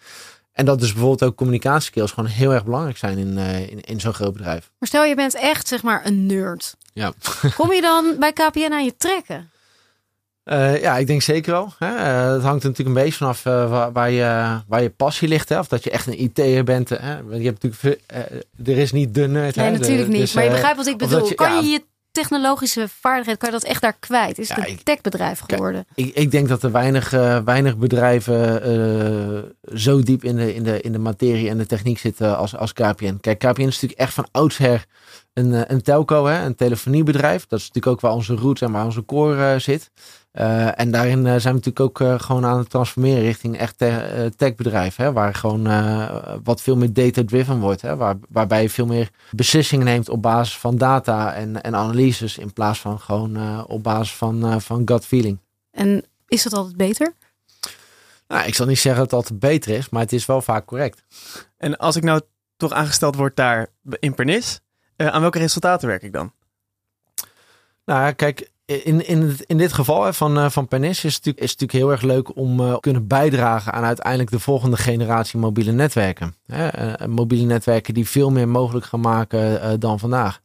En 0.51 0.65
dat 0.65 0.79
dus 0.79 0.91
bijvoorbeeld 0.91 1.23
ook 1.23 1.35
communicatieskills 1.35 2.11
gewoon 2.11 2.29
heel 2.29 2.53
erg 2.53 2.63
belangrijk 2.63 2.97
zijn 2.97 3.17
in, 3.17 3.37
uh, 3.37 3.59
in, 3.59 3.81
in 3.81 3.99
zo'n 3.99 4.13
groot 4.13 4.33
bedrijf. 4.33 4.71
Maar 4.79 4.87
stel 4.87 5.03
je 5.03 5.15
bent 5.15 5.35
echt 5.35 5.67
zeg 5.67 5.83
maar 5.83 6.05
een 6.05 6.25
nerd. 6.25 6.75
Ja. 6.93 7.13
Kom 7.57 7.73
je 7.73 7.81
dan 7.81 8.15
bij 8.19 8.33
KPN 8.33 8.71
aan 8.71 8.85
je 8.85 8.97
trekken? 8.97 9.51
Uh, 10.45 10.81
ja, 10.81 10.97
ik 10.97 11.07
denk 11.07 11.21
zeker 11.21 11.51
wel. 11.51 11.73
Hè? 11.79 11.87
Uh, 11.87 12.33
het 12.33 12.41
hangt 12.41 12.63
er 12.63 12.69
natuurlijk 12.69 12.97
een 12.97 13.03
beetje 13.03 13.17
vanaf 13.17 13.45
uh, 13.45 13.69
waar, 13.69 13.91
waar, 13.91 14.11
je, 14.11 14.61
waar 14.67 14.81
je 14.81 14.89
passie 14.89 15.27
ligt. 15.27 15.49
Hè? 15.49 15.59
Of 15.59 15.67
dat 15.67 15.83
je 15.83 15.89
echt 15.89 16.07
een 16.07 16.21
IT'er 16.21 16.63
bent. 16.63 16.89
Hè? 16.89 17.17
Je 17.17 17.45
hebt 17.45 17.63
natuurlijk, 17.63 18.01
er 18.65 18.77
is 18.77 18.91
niet 18.91 19.13
de 19.13 19.27
nerd. 19.27 19.55
Nee, 19.55 19.65
hè? 19.65 19.71
natuurlijk 19.71 20.05
de, 20.05 20.11
niet. 20.11 20.21
dus, 20.21 20.33
maar 20.33 20.43
je 20.43 20.49
begrijpt 20.49 20.77
wat 20.77 20.87
ik 20.87 20.97
bedoel. 20.97 21.27
Je, 21.27 21.35
kan 21.35 21.53
ja, 21.53 21.59
je 21.59 21.69
je 21.69 21.83
technologische 22.11 22.87
vaardigheid, 22.99 23.37
kan 23.37 23.49
je 23.51 23.55
dat 23.55 23.63
echt 23.63 23.81
daar 23.81 23.95
kwijt? 23.99 24.39
Is 24.39 24.49
het 24.49 24.57
ja, 24.57 24.67
een 24.67 24.83
techbedrijf 24.83 25.39
geworden? 25.39 25.85
Kijk, 25.95 26.07
ik, 26.07 26.15
ik, 26.15 26.31
denk 26.31 26.47
dat 26.47 26.63
er 26.63 26.71
weinig, 26.71 27.09
weinig 27.45 27.77
bedrijven 27.77 29.55
zo 29.73 30.01
diep 30.01 30.23
in 30.23 30.35
de, 30.35 30.55
in, 30.55 30.63
de, 30.63 30.81
in 30.81 30.91
de 30.91 30.99
materie 30.99 31.49
en 31.49 31.57
de 31.57 31.65
techniek 31.65 31.99
zitten 31.99 32.37
als, 32.37 32.55
als 32.55 32.73
KPN. 32.73 33.17
Kijk, 33.21 33.39
KPN 33.39 33.61
is 33.61 33.65
natuurlijk 33.65 33.99
echt 33.99 34.13
van 34.13 34.27
oudsher 34.31 34.85
een, 35.33 35.71
een 35.71 35.81
telco, 35.81 36.25
hè? 36.25 36.45
een 36.45 36.55
telefoniebedrijf. 36.55 37.45
Dat 37.45 37.59
is 37.59 37.67
natuurlijk 37.67 37.95
ook 37.95 38.01
waar 38.01 38.13
onze 38.13 38.35
roots 38.35 38.61
en 38.61 38.71
waar 38.71 38.85
onze 38.85 39.05
core 39.05 39.59
zit. 39.59 39.91
Uh, 40.33 40.79
en 40.79 40.91
daarin 40.91 41.19
uh, 41.19 41.23
zijn 41.25 41.41
we 41.41 41.61
natuurlijk 41.61 41.79
ook 41.79 41.99
uh, 41.99 42.19
gewoon 42.19 42.45
aan 42.45 42.57
het 42.57 42.69
transformeren 42.69 43.21
richting 43.21 43.57
echt 43.57 43.77
te 43.77 44.31
techbedrijf. 44.35 44.95
Hè, 44.95 45.11
waar 45.11 45.33
gewoon 45.35 45.63
wat 46.43 46.61
veel 46.61 46.75
meer 46.75 46.93
data-driven 46.93 47.59
wordt. 47.59 47.81
Hè, 47.81 47.95
waar, 47.95 48.15
waarbij 48.29 48.61
je 48.61 48.69
veel 48.69 48.85
meer 48.85 49.09
beslissingen 49.31 49.85
neemt 49.85 50.09
op 50.09 50.21
basis 50.21 50.57
van 50.57 50.77
data 50.77 51.33
en, 51.33 51.61
en 51.63 51.75
analyses. 51.75 52.37
In 52.37 52.53
plaats 52.53 52.79
van 52.79 52.99
gewoon 52.99 53.65
op 53.65 53.83
basis 53.83 54.15
van, 54.15 54.61
van 54.61 54.81
gut 54.85 55.05
feeling. 55.05 55.39
En 55.71 56.05
is 56.27 56.43
dat 56.43 56.53
altijd 56.53 56.77
beter? 56.77 57.13
Nou, 58.27 58.47
ik 58.47 58.55
zal 58.55 58.65
niet 58.65 58.79
zeggen 58.79 59.01
dat 59.01 59.11
het 59.11 59.19
altijd 59.19 59.39
beter 59.39 59.75
is, 59.75 59.89
maar 59.89 60.01
het 60.01 60.13
is 60.13 60.25
wel 60.25 60.41
vaak 60.41 60.65
correct. 60.65 61.03
En 61.57 61.77
als 61.77 61.95
ik 61.95 62.03
nou 62.03 62.21
toch 62.57 62.71
aangesteld 62.71 63.15
word 63.15 63.35
daar 63.35 63.67
in 63.99 64.13
Pernis, 64.13 64.59
aan 64.95 65.21
welke 65.21 65.39
resultaten 65.39 65.87
werk 65.87 66.03
ik 66.03 66.13
dan? 66.13 66.33
Nou, 67.85 68.11
kijk, 68.11 68.51
in, 68.65 69.07
in, 69.07 69.35
in 69.45 69.57
dit 69.57 69.73
geval 69.73 70.13
van, 70.13 70.37
uh, 70.37 70.49
van 70.49 70.67
Pernis 70.67 71.03
is 71.03 71.15
het, 71.15 71.25
natuurlijk, 71.25 71.43
is 71.45 71.51
natuurlijk 71.51 71.79
heel 71.79 71.91
erg 71.91 72.01
leuk 72.01 72.35
om 72.37 72.59
uh, 72.59 72.77
kunnen 72.79 73.07
bijdragen 73.07 73.73
aan 73.73 73.83
uiteindelijk 73.83 74.31
de 74.31 74.39
volgende 74.39 74.77
generatie 74.77 75.39
mobiele 75.39 75.71
netwerken. 75.71 76.35
Uh, 76.47 76.93
mobiele 77.07 77.45
netwerken 77.45 77.93
die 77.93 78.07
veel 78.07 78.31
meer 78.31 78.47
mogelijk 78.47 78.85
gaan 78.85 78.99
maken 78.99 79.79
dan 79.79 79.99
vandaag. 79.99 80.41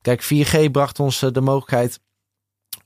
Kijk, 0.00 0.24
4G 0.24 0.70
bracht 0.70 1.00
ons 1.00 1.18
de 1.18 1.40
mogelijkheid 1.40 2.00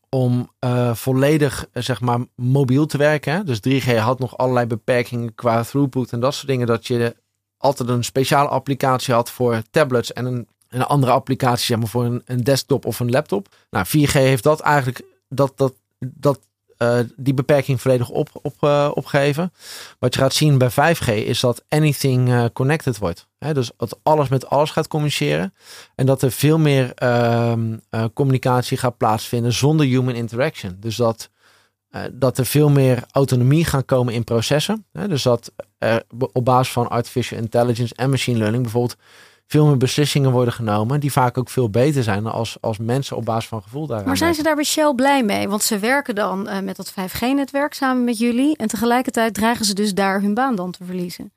om 0.08 0.50
volledig 0.92 1.66
zeg 1.72 2.00
maar 2.00 2.18
mobiel 2.34 2.86
te 2.86 2.98
werken. 2.98 3.46
Dus 3.46 3.60
3G 3.68 3.96
had 3.96 4.18
nog 4.18 4.36
allerlei 4.36 4.66
beperkingen 4.66 5.34
qua 5.34 5.62
throughput 5.62 6.12
en 6.12 6.20
dat 6.20 6.34
soort 6.34 6.46
dingen. 6.46 6.66
Dat 6.66 6.86
je 6.86 7.16
altijd 7.58 7.88
een 7.88 8.04
speciale 8.04 8.48
applicatie 8.48 9.14
had 9.14 9.30
voor 9.30 9.62
tablets 9.70 10.12
en 10.12 10.24
een 10.24 10.48
een 10.76 10.86
andere 10.86 11.12
applicatie 11.12 11.66
zeg 11.66 11.78
maar, 11.78 11.88
voor 11.88 12.04
een, 12.04 12.22
een 12.24 12.44
desktop 12.44 12.84
of 12.84 13.00
een 13.00 13.10
laptop. 13.10 13.48
Nou, 13.70 13.86
4G 13.86 14.12
heeft 14.12 14.42
dat 14.42 14.60
eigenlijk 14.60 15.02
dat, 15.28 15.52
dat, 15.56 15.74
dat, 15.98 16.38
uh, 16.78 16.98
die 17.16 17.34
beperking 17.34 17.80
volledig 17.80 18.08
op, 18.08 18.28
op, 18.42 18.54
uh, 18.60 18.90
opgegeven. 18.94 19.52
Wat 19.98 20.14
je 20.14 20.20
gaat 20.20 20.34
zien 20.34 20.58
bij 20.58 20.70
5G 20.70 21.12
is 21.12 21.40
dat 21.40 21.64
anything 21.68 22.28
uh, 22.28 22.44
connected 22.52 22.98
wordt. 22.98 23.26
Hè? 23.38 23.54
Dus 23.54 23.70
dat 23.76 23.98
alles 24.02 24.28
met 24.28 24.48
alles 24.48 24.70
gaat 24.70 24.88
communiceren. 24.88 25.54
En 25.94 26.06
dat 26.06 26.22
er 26.22 26.32
veel 26.32 26.58
meer 26.58 26.92
ehm, 26.94 27.76
communicatie 28.14 28.76
gaat 28.76 28.96
plaatsvinden 28.96 29.52
zonder 29.52 29.86
human 29.86 30.14
interaction. 30.14 30.76
Dus 30.80 30.96
dat, 30.96 31.30
dat 32.12 32.38
er 32.38 32.46
veel 32.46 32.68
meer 32.68 33.04
autonomie 33.10 33.64
gaan 33.64 33.84
komen 33.84 34.14
in 34.14 34.24
processen. 34.24 34.86
Dus 34.92 35.22
dat 35.22 35.52
er 35.78 36.02
op 36.32 36.44
basis 36.44 36.72
van 36.72 36.88
artificial 36.88 37.40
intelligence 37.40 37.94
en 37.94 38.10
machine 38.10 38.38
learning 38.38 38.62
bijvoorbeeld 38.62 38.96
veel 39.46 39.66
meer 39.66 39.76
beslissingen 39.76 40.30
worden 40.30 40.54
genomen. 40.54 41.00
Die 41.00 41.12
vaak 41.12 41.38
ook 41.38 41.48
veel 41.48 41.70
beter 41.70 42.02
zijn 42.02 42.26
als, 42.26 42.56
als 42.60 42.78
mensen 42.78 43.16
op 43.16 43.24
basis 43.24 43.48
van 43.48 43.62
gevoel 43.62 43.86
daar. 43.86 44.06
Maar 44.06 44.16
zijn 44.16 44.34
ze 44.34 44.42
daar 44.42 44.54
bij 44.54 44.64
Shell 44.64 44.94
blij 44.94 45.22
mee? 45.22 45.48
Want 45.48 45.62
ze 45.62 45.78
werken 45.78 46.14
dan 46.14 46.48
uh, 46.48 46.60
met 46.60 46.76
dat 46.76 46.90
5G-netwerk 46.90 47.74
samen 47.74 48.04
met 48.04 48.18
jullie. 48.18 48.56
En 48.56 48.68
tegelijkertijd 48.68 49.34
dreigen 49.34 49.64
ze 49.64 49.74
dus 49.74 49.94
daar 49.94 50.20
hun 50.20 50.34
baan 50.34 50.54
dan 50.54 50.70
te 50.70 50.84
verliezen. 50.84 51.32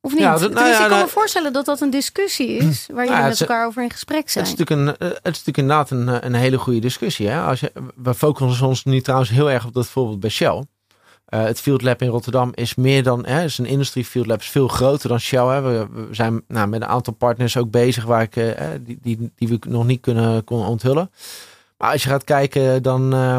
Of 0.00 0.12
niet? 0.12 0.20
Ja, 0.20 0.38
dat, 0.38 0.52
nou 0.52 0.66
ja, 0.66 0.72
ik 0.72 0.78
kan 0.78 0.90
nou, 0.90 1.02
me 1.02 1.08
voorstellen 1.08 1.52
dat 1.52 1.64
dat 1.64 1.80
een 1.80 1.90
discussie 1.90 2.48
is 2.56 2.86
waar 2.86 3.04
jullie 3.04 3.18
nou, 3.18 3.28
met 3.28 3.40
elkaar 3.40 3.66
over 3.66 3.82
in 3.82 3.90
gesprek 3.90 4.30
zijn. 4.30 4.44
Het 4.44 4.52
is 4.52 4.58
natuurlijk, 4.58 4.98
een, 5.00 5.08
het 5.08 5.36
is 5.36 5.44
natuurlijk 5.44 5.56
inderdaad 5.56 5.90
een, 5.90 6.26
een 6.26 6.34
hele 6.34 6.58
goede 6.58 6.78
discussie. 6.78 7.28
Hè? 7.28 7.40
Als 7.40 7.60
je, 7.60 7.72
we 7.96 8.14
focussen 8.14 8.66
ons 8.66 8.84
nu 8.84 9.00
trouwens 9.00 9.30
heel 9.30 9.50
erg 9.50 9.66
op 9.66 9.74
dat 9.74 9.86
voorbeeld 9.86 10.20
bij 10.20 10.30
Shell. 10.30 10.64
Uh, 11.30 11.44
het 11.44 11.60
Field 11.60 11.82
Lab 11.82 12.02
in 12.02 12.08
Rotterdam 12.08 12.50
is 12.54 12.74
meer 12.74 13.02
dan, 13.02 13.26
hè, 13.26 13.44
is 13.44 13.58
een 13.58 13.66
industrie 13.66 14.04
Field 14.04 14.26
Lab, 14.26 14.40
is 14.40 14.48
veel 14.48 14.68
groter 14.68 15.08
dan 15.08 15.20
Shell. 15.20 15.62
We, 15.62 15.86
zijn 16.10 16.42
nou, 16.48 16.68
met 16.68 16.80
een 16.80 16.88
aantal 16.88 17.12
partners 17.12 17.56
ook 17.56 17.70
bezig 17.70 18.04
waar 18.04 18.22
ik, 18.22 18.36
uh, 18.36 18.52
die, 18.80 18.98
die, 19.02 19.30
die 19.36 19.48
we 19.48 19.58
nog 19.68 19.86
niet 19.86 20.00
kunnen, 20.00 20.44
kunnen 20.44 20.66
onthullen. 20.66 21.10
Maar 21.80 21.92
als 21.92 22.02
je 22.02 22.08
gaat 22.08 22.24
kijken, 22.24 22.82
dan, 22.82 23.14
uh, 23.14 23.36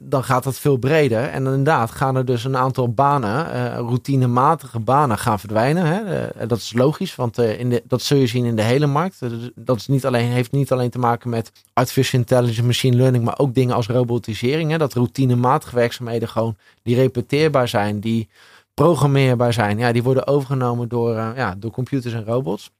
dan 0.00 0.24
gaat 0.24 0.42
dat 0.44 0.58
veel 0.58 0.76
breder. 0.76 1.28
En 1.28 1.44
inderdaad 1.46 1.90
gaan 1.90 2.16
er 2.16 2.24
dus 2.24 2.44
een 2.44 2.56
aantal 2.56 2.92
banen, 2.92 3.46
uh, 3.46 3.74
routinematige 3.74 4.78
banen, 4.78 5.18
gaan 5.18 5.38
verdwijnen. 5.38 5.86
Hè? 5.86 6.24
Uh, 6.24 6.48
dat 6.48 6.58
is 6.58 6.72
logisch, 6.72 7.14
want 7.14 7.38
in 7.38 7.80
dat 7.84 8.02
zul 8.02 8.18
je 8.18 8.26
zien 8.26 8.44
in 8.44 8.56
de 8.56 8.62
hele 8.62 8.86
markt. 8.86 9.18
dat 9.54 9.76
is 9.76 9.86
niet 9.86 10.06
alleen, 10.06 10.30
heeft 10.30 10.52
niet 10.52 10.72
alleen 10.72 10.90
te 10.90 10.98
maken 10.98 11.30
met 11.30 11.52
artificial 11.72 12.20
intelligence, 12.20 12.64
machine 12.64 12.96
learning, 12.96 13.24
maar 13.24 13.38
ook 13.38 13.54
dingen 13.54 13.74
als 13.74 13.86
robotisering. 13.86 14.70
Hè? 14.70 14.78
Dat 14.78 14.94
routinematige 14.94 15.74
werkzaamheden 15.74 16.28
gewoon 16.28 16.56
die 16.82 16.96
repeteerbaar 16.96 17.68
zijn, 17.68 18.00
die 18.00 18.28
programmeerbaar 18.74 19.52
zijn. 19.52 19.78
Ja, 19.78 19.92
die 19.92 20.02
worden 20.02 20.26
overgenomen 20.26 20.88
door, 20.88 21.14
ja, 21.14 21.54
door 21.58 21.70
computers 21.70 22.14
en 22.14 22.24
robots. 22.24 22.70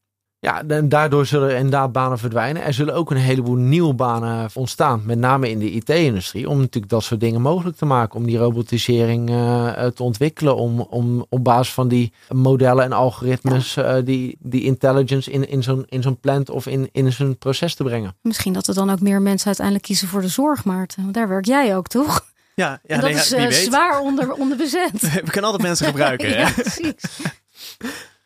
Ja, 0.43 0.63
en 0.69 0.89
daardoor 0.89 1.27
zullen 1.27 1.49
er 1.49 1.57
inderdaad 1.57 1.93
banen 1.93 2.19
verdwijnen. 2.19 2.63
Er 2.63 2.75
zullen 2.75 2.95
ook 2.95 3.11
een 3.11 3.17
heleboel 3.17 3.55
nieuwe 3.55 3.95
banen 3.95 4.51
ontstaan, 4.55 5.03
met 5.05 5.19
name 5.19 5.51
in 5.51 5.59
de 5.59 5.71
IT-industrie, 5.71 6.49
om 6.49 6.59
natuurlijk 6.59 6.93
dat 6.93 7.03
soort 7.03 7.21
dingen 7.21 7.41
mogelijk 7.41 7.77
te 7.77 7.85
maken, 7.85 8.19
om 8.19 8.27
die 8.27 8.39
robotisering 8.39 9.31
uh, 9.31 9.87
te 9.87 10.03
ontwikkelen, 10.03 10.57
om, 10.57 10.81
om 10.81 11.27
op 11.29 11.45
basis 11.45 11.75
van 11.75 11.89
die 11.89 12.13
modellen 12.29 12.85
en 12.85 12.93
algoritmes 12.93 13.77
uh, 13.77 13.95
die, 14.05 14.37
die 14.41 14.63
intelligence 14.63 15.31
in, 15.31 15.49
in 15.49 15.63
zo'n 15.63 15.85
in 15.89 16.03
zo'n 16.03 16.21
plant 16.21 16.51
of 16.51 16.67
in, 16.67 16.89
in 16.93 17.13
zo'n 17.13 17.39
proces 17.39 17.75
te 17.75 17.83
brengen. 17.83 18.15
Misschien 18.21 18.53
dat 18.53 18.67
er 18.67 18.75
dan 18.75 18.91
ook 18.91 19.01
meer 19.01 19.23
mensen 19.23 19.47
uiteindelijk 19.47 19.87
kiezen 19.87 20.09
voor 20.09 20.21
de 20.21 20.29
zorg, 20.29 20.65
Maarten. 20.65 21.03
Want 21.03 21.15
daar 21.15 21.29
werk 21.29 21.47
jij 21.47 21.77
ook, 21.77 21.89
toch? 21.89 22.31
Ja, 22.55 22.81
ja 22.87 23.01
dat 23.01 23.11
is 23.11 23.33
uh, 23.33 23.49
zwaar 23.49 24.01
onder, 24.01 24.33
onder 24.33 24.57
bezet. 24.57 25.01
We 25.25 25.31
kunnen 25.31 25.51
altijd 25.51 25.63
mensen 25.63 25.87
gebruiken. 25.87 26.29
ja, 26.39 26.51
precies. 26.51 26.95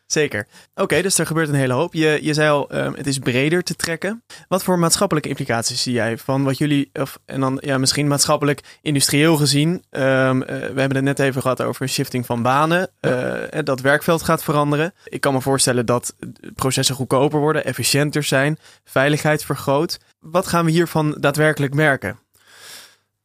Zeker. 0.07 0.47
Oké, 0.75 1.01
dus 1.01 1.17
er 1.17 1.25
gebeurt 1.25 1.49
een 1.49 1.55
hele 1.55 1.73
hoop. 1.73 1.93
Je, 1.93 2.19
je 2.21 2.33
zei 2.33 2.49
al, 2.49 2.75
um, 2.75 2.93
het 2.93 3.07
is 3.07 3.19
breder 3.19 3.63
te 3.63 3.75
trekken. 3.75 4.23
Wat 4.47 4.63
voor 4.63 4.79
maatschappelijke 4.79 5.29
implicaties 5.29 5.81
zie 5.81 5.93
jij 5.93 6.17
van 6.17 6.43
wat 6.43 6.57
jullie, 6.57 6.89
of, 6.93 7.19
en 7.25 7.39
dan 7.39 7.57
ja, 7.61 7.77
misschien 7.77 8.07
maatschappelijk, 8.07 8.77
industrieel 8.81 9.37
gezien. 9.37 9.69
Um, 9.69 10.41
uh, 10.41 10.47
we 10.47 10.79
hebben 10.79 10.95
het 10.95 11.03
net 11.03 11.19
even 11.19 11.41
gehad 11.41 11.61
over 11.61 11.89
shifting 11.89 12.25
van 12.25 12.41
banen. 12.41 12.89
Uh, 13.01 13.41
dat 13.63 13.81
werkveld 13.81 14.23
gaat 14.23 14.43
veranderen. 14.43 14.93
Ik 15.03 15.21
kan 15.21 15.33
me 15.33 15.41
voorstellen 15.41 15.85
dat 15.85 16.15
processen 16.55 16.95
goedkoper 16.95 17.39
worden, 17.39 17.65
efficiënter 17.65 18.23
zijn, 18.23 18.57
veiligheid 18.83 19.45
vergroot. 19.45 19.99
Wat 20.19 20.47
gaan 20.47 20.65
we 20.65 20.71
hiervan 20.71 21.17
daadwerkelijk 21.19 21.73
merken? 21.73 22.19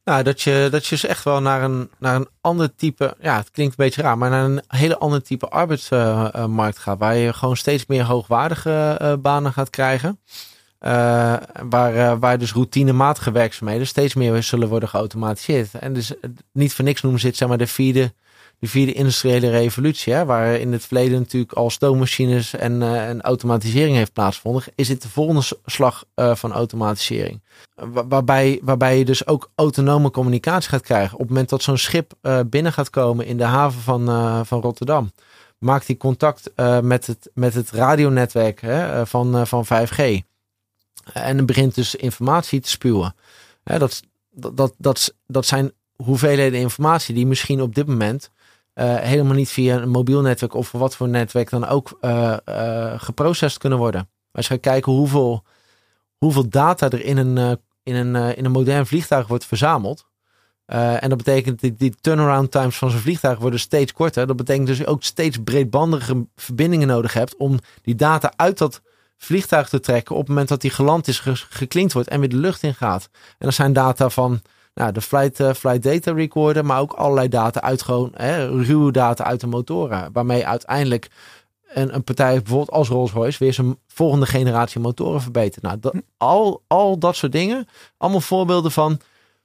Nou, 0.03 0.23
dat 0.23 0.41
je, 0.41 0.67
dat 0.71 0.83
je 0.83 0.89
dus 0.89 1.05
echt 1.05 1.23
wel 1.23 1.41
naar 1.41 1.63
een, 1.63 1.89
naar 1.99 2.15
een 2.15 2.27
ander 2.41 2.75
type, 2.75 3.15
ja, 3.21 3.37
het 3.37 3.51
klinkt 3.51 3.79
een 3.79 3.85
beetje 3.85 4.01
raar, 4.01 4.17
maar 4.17 4.29
naar 4.29 4.43
een 4.43 4.61
hele 4.67 4.97
ander 4.97 5.23
type 5.23 5.47
arbeidsmarkt 5.47 6.77
gaat. 6.77 6.97
Waar 6.97 7.15
je 7.15 7.33
gewoon 7.33 7.57
steeds 7.57 7.85
meer 7.85 8.03
hoogwaardige 8.03 8.99
uh, 9.01 9.13
banen 9.15 9.53
gaat 9.53 9.69
krijgen. 9.69 10.19
Uh, 10.81 11.35
waar, 11.69 11.95
uh, 11.95 12.13
waar 12.19 12.37
dus 12.37 12.53
routinematige 12.53 13.31
werkzaamheden 13.31 13.87
steeds 13.87 14.13
meer 14.13 14.43
zullen 14.43 14.67
worden 14.67 14.89
geautomatiseerd. 14.89 15.73
En 15.73 15.93
dus 15.93 16.13
niet 16.51 16.73
voor 16.73 16.85
niks 16.85 17.01
noemen 17.01 17.21
ze 17.21 17.27
het, 17.27 17.37
zeg 17.37 17.47
maar, 17.47 17.57
de 17.57 17.67
vierde 17.67 18.13
de 18.63 18.69
vierde 18.69 18.93
industriële 18.93 19.49
revolutie, 19.49 20.13
hè, 20.13 20.25
waar 20.25 20.55
in 20.55 20.71
het 20.71 20.85
verleden 20.85 21.19
natuurlijk 21.19 21.53
al 21.53 21.69
stoommachines 21.69 22.53
en, 22.53 22.81
en 22.81 23.21
automatisering 23.21 23.95
heeft 23.95 24.13
plaatsgevonden, 24.13 24.63
is 24.75 24.87
dit 24.87 25.01
de 25.01 25.09
volgende 25.09 25.41
slag 25.65 26.05
uh, 26.15 26.35
van 26.35 26.51
automatisering. 26.51 27.41
waarbij, 28.07 28.59
waarbij 28.61 28.97
je 28.97 29.05
dus 29.05 29.27
ook 29.27 29.51
autonome 29.55 30.11
communicatie 30.11 30.69
gaat 30.69 30.81
krijgen. 30.81 31.13
Op 31.13 31.19
het 31.19 31.29
moment 31.29 31.49
dat 31.49 31.63
zo'n 31.63 31.77
schip 31.77 32.13
uh, 32.21 32.39
binnen 32.45 32.73
gaat 32.73 32.89
komen 32.89 33.25
in 33.25 33.37
de 33.37 33.43
haven 33.43 33.81
van, 33.81 34.05
van 34.45 34.61
Rotterdam, 34.61 35.11
maakt 35.57 35.87
hij 35.87 35.97
contact 35.97 36.51
met, 36.81 37.07
het, 37.07 37.29
met 37.33 37.53
het 37.53 37.71
radionetwerk 37.71 38.61
hè, 38.61 39.05
van, 39.07 39.47
van 39.47 39.65
5G. 39.65 40.01
En 41.13 41.45
begint 41.45 41.75
dus 41.75 41.95
informatie 41.95 42.59
te 42.59 42.69
spuwen. 42.69 43.15
dat, 43.63 44.01
dat, 44.31 44.73
dat, 44.77 45.13
dat 45.27 45.45
zijn 45.45 45.71
hoeveelheden 45.95 46.59
informatie 46.59 47.15
die 47.15 47.27
misschien 47.27 47.61
op 47.61 47.75
dit 47.75 47.87
moment 47.87 48.31
uh, 48.75 48.95
helemaal 48.95 49.35
niet 49.35 49.49
via 49.49 49.81
een 49.81 49.89
mobiel 49.89 50.21
netwerk 50.21 50.53
of 50.53 50.71
wat 50.71 50.95
voor 50.95 51.09
netwerk 51.09 51.49
dan 51.49 51.67
ook 51.67 51.97
uh, 52.01 52.35
geprocessed 52.97 53.59
kunnen 53.59 53.79
worden. 53.79 54.09
Als 54.31 54.47
je 54.47 54.53
gaat 54.53 54.61
kijken 54.61 54.91
hoeveel, 54.91 55.43
hoeveel 56.17 56.49
data 56.49 56.89
er 56.89 57.05
in 57.05 57.17
een, 57.17 57.59
in, 57.83 57.95
een, 57.95 58.35
in 58.35 58.45
een 58.45 58.51
modern 58.51 58.85
vliegtuig 58.85 59.27
wordt 59.27 59.45
verzameld. 59.45 60.05
en 60.65 61.09
dat 61.09 61.17
betekent 61.17 61.61
dat 61.61 61.79
die 61.79 61.95
turnaround 62.01 62.51
times 62.51 62.77
van 62.77 62.89
zo'n 62.89 62.99
vliegtuig 62.99 63.39
worden 63.39 63.59
steeds 63.59 63.93
korter. 63.93 64.27
Dat 64.27 64.35
betekent 64.35 64.67
dus 64.67 64.85
ook 64.85 65.03
steeds 65.03 65.37
breedbandige 65.43 66.27
verbindingen 66.35 66.87
nodig 66.87 67.13
hebt 67.13 67.35
om 67.35 67.59
die 67.81 67.95
data 67.95 68.33
uit 68.35 68.57
dat 68.57 68.81
vliegtuig 69.17 69.69
te 69.69 69.79
trekken 69.79 70.15
op 70.15 70.21
het 70.21 70.29
moment 70.29 70.47
dat 70.47 70.61
die 70.61 70.71
geland 70.71 71.07
is, 71.07 71.19
geklinkt 71.49 71.93
wordt 71.93 72.09
en 72.09 72.19
weer 72.19 72.29
de 72.29 72.35
lucht 72.35 72.63
in 72.63 72.75
gaat. 72.75 73.09
En 73.11 73.45
dat 73.45 73.53
zijn 73.53 73.73
data 73.73 74.09
van 74.09 74.41
nou, 74.73 74.91
de 74.91 75.01
flight, 75.01 75.39
uh, 75.39 75.53
flight 75.53 75.83
data 75.83 76.13
recorder, 76.13 76.65
maar 76.65 76.79
ook 76.79 76.93
allerlei 76.93 77.27
data 77.27 77.61
uit 77.61 77.81
gewoon 77.81 78.11
hè, 78.13 78.47
ruwe 78.47 78.91
data 78.91 79.23
uit 79.23 79.39
de 79.39 79.47
motoren. 79.47 80.09
Waarmee 80.13 80.47
uiteindelijk 80.47 81.09
een, 81.73 81.95
een 81.95 82.03
partij 82.03 82.33
bijvoorbeeld 82.33 82.71
als 82.71 82.89
Rolls-Royce 82.89 83.39
weer 83.39 83.53
zijn 83.53 83.77
volgende 83.87 84.25
generatie 84.25 84.81
motoren 84.81 85.21
verbetert. 85.21 85.63
Nou, 85.63 85.79
dat, 85.79 85.95
al, 86.17 86.63
al 86.67 86.97
dat 86.97 87.15
soort 87.15 87.31
dingen, 87.31 87.67
allemaal 87.97 88.21
voorbeelden 88.21 88.71
van, 88.71 88.99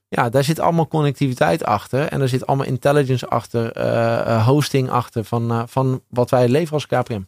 ja, 0.09 0.29
daar 0.29 0.45
zit 0.45 0.61
allemaal 0.61 0.89
connectiviteit 0.89 1.65
achter 1.65 2.09
en 2.09 2.21
er 2.21 2.29
zit 2.29 2.47
allemaal 2.47 2.67
intelligence 2.67 3.27
achter, 3.27 3.77
uh, 3.77 4.47
hosting 4.47 4.91
achter 4.91 5.25
van, 5.25 5.69
van 5.69 6.03
wat 6.09 6.31
wij 6.31 6.49
leveren 6.49 6.73
als 6.73 6.87
KPM. 6.87 7.23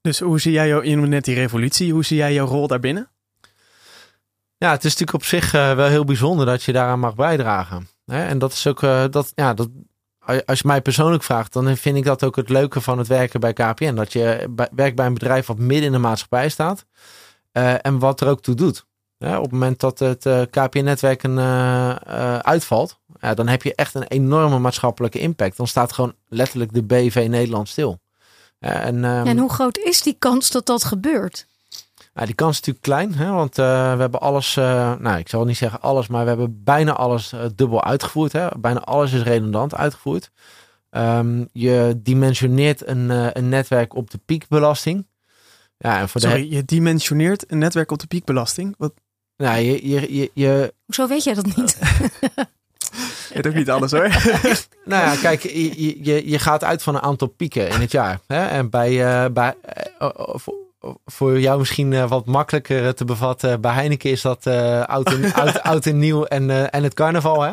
Dus 0.00 0.20
hoe 0.20 0.40
zie 0.40 0.52
jij, 0.52 0.68
jou, 0.68 0.86
je 0.86 0.96
net 0.96 1.24
die 1.24 1.34
revolutie, 1.34 1.92
hoe 1.92 2.04
zie 2.04 2.16
jij 2.16 2.32
jouw 2.32 2.46
rol 2.46 2.66
daarbinnen? 2.66 3.08
Ja, 4.64 4.70
het 4.70 4.84
is 4.84 4.90
natuurlijk 4.90 5.22
op 5.22 5.24
zich 5.24 5.54
uh, 5.54 5.74
wel 5.74 5.88
heel 5.88 6.04
bijzonder 6.04 6.46
dat 6.46 6.62
je 6.62 6.72
daaraan 6.72 6.98
mag 6.98 7.14
bijdragen. 7.14 7.88
Hè? 8.06 8.26
En 8.26 8.38
dat 8.38 8.52
is 8.52 8.66
ook, 8.66 8.82
uh, 8.82 9.04
dat, 9.10 9.32
ja, 9.34 9.54
dat, 9.54 9.68
als 10.46 10.58
je 10.58 10.66
mij 10.66 10.82
persoonlijk 10.82 11.22
vraagt, 11.22 11.52
dan 11.52 11.76
vind 11.76 11.96
ik 11.96 12.04
dat 12.04 12.24
ook 12.24 12.36
het 12.36 12.48
leuke 12.48 12.80
van 12.80 12.98
het 12.98 13.06
werken 13.06 13.40
bij 13.40 13.52
KPN. 13.52 13.94
Dat 13.94 14.12
je 14.12 14.46
bij, 14.50 14.68
werkt 14.74 14.96
bij 14.96 15.06
een 15.06 15.14
bedrijf 15.14 15.46
wat 15.46 15.58
midden 15.58 15.86
in 15.86 15.92
de 15.92 15.98
maatschappij 15.98 16.48
staat 16.48 16.84
uh, 17.52 17.86
en 17.86 17.98
wat 17.98 18.20
er 18.20 18.28
ook 18.28 18.42
toe 18.42 18.54
doet. 18.54 18.86
op 19.18 19.42
het 19.42 19.50
moment 19.50 19.80
dat 19.80 19.98
het 19.98 20.26
KPN-netwerk 20.50 21.22
een, 21.22 21.38
uitvalt, 22.42 22.98
ja, 23.20 23.34
dan 23.34 23.48
heb 23.48 23.62
je 23.62 23.74
echt 23.74 23.94
een 23.94 24.06
enorme 24.06 24.58
maatschappelijke 24.58 25.18
impact. 25.18 25.56
Dan 25.56 25.66
staat 25.66 25.92
gewoon 25.92 26.14
letterlijk 26.28 26.72
de 26.72 26.82
BV 26.82 27.26
Nederland 27.28 27.68
stil. 27.68 28.00
en, 28.58 29.04
um, 29.04 29.26
en 29.26 29.38
hoe 29.38 29.52
groot 29.52 29.78
is 29.78 30.02
die 30.02 30.16
kans 30.18 30.50
dat 30.50 30.66
dat 30.66 30.84
gebeurt? 30.84 31.46
Nou, 32.14 32.26
die 32.26 32.34
kans 32.34 32.50
is 32.50 32.66
natuurlijk 32.66 32.84
klein, 32.84 33.14
hè, 33.14 33.32
want 33.32 33.58
uh, 33.58 33.94
we 33.94 34.00
hebben 34.00 34.20
alles, 34.20 34.56
uh, 34.56 34.94
nou 34.98 35.18
ik 35.18 35.28
zal 35.28 35.44
niet 35.44 35.56
zeggen 35.56 35.80
alles, 35.80 36.06
maar 36.06 36.22
we 36.22 36.28
hebben 36.28 36.64
bijna 36.64 36.92
alles 36.92 37.32
uh, 37.32 37.40
dubbel 37.54 37.84
uitgevoerd. 37.84 38.32
Hè. 38.32 38.48
Bijna 38.58 38.80
alles 38.80 39.12
is 39.12 39.22
redundant 39.22 39.74
uitgevoerd. 39.74 40.30
Um, 40.90 41.48
je 41.52 42.00
dimensioneert 42.02 42.86
een, 42.86 43.10
een 43.38 43.48
netwerk 43.48 43.94
op 43.94 44.10
de 44.10 44.18
piekbelasting. 44.18 45.06
Ja, 45.78 46.00
en 46.00 46.08
voor 46.08 46.20
Sorry, 46.20 46.40
de... 46.40 46.48
je 46.48 46.64
dimensioneert 46.64 47.50
een 47.50 47.58
netwerk 47.58 47.90
op 47.90 47.98
de 47.98 48.06
piekbelasting? 48.06 48.74
Wat? 48.78 48.92
Nou, 49.36 49.60
je, 49.60 49.88
je, 49.88 50.16
je, 50.16 50.30
je... 50.34 50.74
Hoezo 50.84 51.06
weet 51.06 51.24
jij 51.24 51.34
dat 51.34 51.56
niet? 51.56 51.78
Het 53.34 53.46
ook 53.46 53.54
niet 53.54 53.70
alles 53.70 53.90
hoor. 53.90 54.08
nou 54.84 55.04
ja, 55.04 55.16
kijk, 55.16 55.42
je, 55.42 56.04
je, 56.04 56.30
je 56.30 56.38
gaat 56.38 56.64
uit 56.64 56.82
van 56.82 56.94
een 56.94 57.02
aantal 57.02 57.28
pieken 57.28 57.68
in 57.68 57.80
het 57.80 57.90
jaar. 57.90 58.20
Hè? 58.26 58.46
En 58.46 58.70
bij, 58.70 58.90
uh, 58.92 59.30
bij 59.32 59.54
uh, 59.98 60.34
voor 61.04 61.40
jou 61.40 61.58
misschien 61.58 61.92
uh, 61.92 62.08
wat 62.08 62.26
makkelijker 62.26 62.94
te 62.94 63.04
bevatten. 63.04 63.60
Bij 63.60 63.72
Heineken 63.72 64.10
is 64.10 64.22
dat 64.22 64.46
uh, 64.46 64.82
oud, 64.82 65.12
en, 65.12 65.32
oud, 65.42 65.62
oud, 65.62 65.86
en 65.86 65.98
nieuw 65.98 66.24
en, 66.24 66.70
en 66.70 66.82
het 66.82 66.94
carnaval. 66.94 67.42
Hè? 67.42 67.52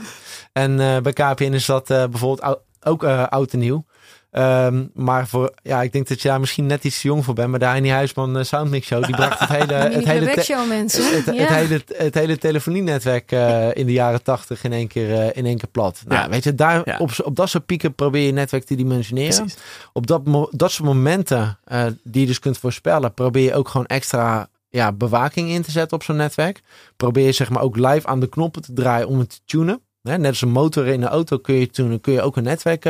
En 0.53 1.03
bij 1.03 1.13
KPN 1.13 1.53
is 1.53 1.65
dat 1.65 1.87
bijvoorbeeld 1.87 2.57
ook 2.83 3.03
oud 3.03 3.53
en 3.53 3.59
nieuw. 3.59 3.85
Um, 4.33 4.91
maar 4.93 5.27
voor, 5.27 5.53
ja, 5.63 5.81
ik 5.81 5.91
denk 5.91 6.07
dat 6.07 6.21
je 6.21 6.27
daar 6.27 6.39
misschien 6.39 6.65
net 6.65 6.83
iets 6.83 7.01
te 7.01 7.07
jong 7.07 7.25
voor 7.25 7.33
bent. 7.33 7.49
Maar 7.49 7.59
de 7.59 7.65
Heini 7.65 7.89
Huisman 7.89 8.37
uh, 8.37 8.43
Soundmix 8.43 8.87
Show, 8.87 9.05
die 9.05 9.15
bracht 9.15 9.39
het 9.39 9.49
hele, 9.59 9.73
het 9.73 10.05
hele, 10.05 10.43
show, 10.43 10.67
mensen. 10.67 11.15
Het, 11.15 11.25
het, 11.25 11.49
hele, 11.49 11.81
het 11.87 12.13
hele 12.13 12.37
telefonienetwerk 12.37 13.31
uh, 13.31 13.75
in 13.75 13.85
de 13.85 13.91
jaren 13.91 14.23
tachtig 14.23 14.63
in 14.63 14.73
één 14.73 14.87
keer, 14.87 15.09
uh, 15.09 15.25
in 15.33 15.45
één 15.45 15.57
keer 15.57 15.69
plat. 15.71 16.03
Nou, 16.07 16.29
weet 16.29 16.43
je, 16.43 16.55
daar, 16.55 16.81
ja. 16.85 16.97
op, 16.97 17.11
op 17.23 17.35
dat 17.35 17.49
soort 17.49 17.65
pieken 17.65 17.95
probeer 17.95 18.25
je 18.25 18.31
netwerk 18.31 18.63
te 18.63 18.75
dimensioneren. 18.75 19.35
Precies. 19.35 19.57
Op 19.93 20.07
dat, 20.07 20.21
dat 20.51 20.71
soort 20.71 20.87
momenten 20.87 21.59
die 22.03 22.21
je 22.21 22.27
dus 22.27 22.39
kunt 22.39 22.57
voorspellen, 22.57 23.13
probeer 23.13 23.43
je 23.43 23.53
ook 23.53 23.67
gewoon 23.67 23.85
extra 23.85 24.49
ja, 24.69 24.91
bewaking 24.91 25.49
in 25.49 25.61
te 25.61 25.71
zetten 25.71 25.97
op 25.97 26.03
zo'n 26.03 26.15
netwerk. 26.15 26.61
Probeer 26.97 27.25
je 27.25 27.31
zeg 27.31 27.49
maar 27.49 27.63
ook 27.63 27.77
live 27.77 28.07
aan 28.07 28.19
de 28.19 28.29
knoppen 28.29 28.61
te 28.61 28.73
draaien 28.73 29.07
om 29.07 29.19
het 29.19 29.29
te 29.29 29.39
tunen. 29.45 29.81
Net 30.01 30.25
als 30.25 30.41
een 30.41 30.49
motor 30.49 30.87
in 30.87 30.99
de 30.99 31.07
auto 31.07 31.37
kun 31.37 31.55
je 31.55 31.69
tunen, 31.69 32.01
kun 32.01 32.13
je 32.13 32.21
ook 32.21 32.37
een 32.37 32.43
netwerk 32.43 32.81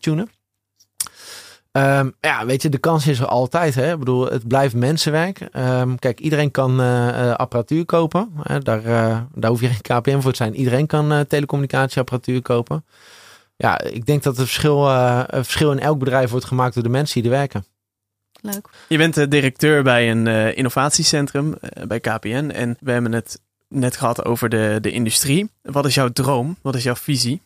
tunen. 0.00 0.30
Um, 1.76 2.14
ja, 2.20 2.46
weet 2.46 2.62
je, 2.62 2.68
de 2.68 2.78
kans 2.78 3.06
is 3.06 3.18
er 3.20 3.26
altijd. 3.26 3.74
Hè? 3.74 3.92
Ik 3.92 3.98
bedoel, 3.98 4.26
het 4.26 4.48
blijft 4.48 4.74
mensenwerk. 4.74 5.48
Um, 5.56 5.98
kijk, 5.98 6.20
iedereen 6.20 6.50
kan 6.50 6.80
uh, 6.80 7.34
apparatuur 7.34 7.84
kopen. 7.84 8.32
Hè? 8.42 8.58
Daar, 8.58 8.84
uh, 8.84 9.20
daar 9.34 9.50
hoef 9.50 9.60
je 9.60 9.68
geen 9.68 10.00
KPM 10.00 10.20
voor 10.20 10.30
te 10.30 10.36
zijn. 10.36 10.54
Iedereen 10.54 10.86
kan 10.86 11.24
telecommunicatieapparatuur 11.28 12.42
kopen. 12.42 12.84
Ja, 13.56 13.80
ik 13.80 14.06
denk 14.06 14.22
dat 14.22 14.36
het 14.36 14.46
verschil, 14.46 14.88
het 14.88 15.26
verschil 15.30 15.72
in 15.72 15.80
elk 15.80 15.98
bedrijf 15.98 16.30
wordt 16.30 16.46
gemaakt 16.46 16.74
door 16.74 16.82
de 16.82 16.88
mensen 16.88 17.22
die 17.22 17.30
er 17.30 17.38
werken. 17.38 17.64
Leuk. 18.40 18.68
Je 18.88 18.96
bent 18.96 19.14
de 19.14 19.28
directeur 19.28 19.82
bij 19.82 20.10
een 20.10 20.26
innovatiecentrum 20.54 21.54
bij 21.86 22.00
KPN. 22.00 22.50
En 22.54 22.76
we 22.80 22.92
hebben 22.92 23.12
het 23.12 23.40
net 23.68 23.96
gehad 23.96 24.24
over 24.24 24.48
de, 24.48 24.78
de 24.80 24.90
industrie. 24.90 25.50
Wat 25.62 25.86
is 25.86 25.94
jouw 25.94 26.08
droom? 26.08 26.56
Wat 26.62 26.74
is 26.74 26.82
jouw 26.82 26.96
visie? 26.96 27.40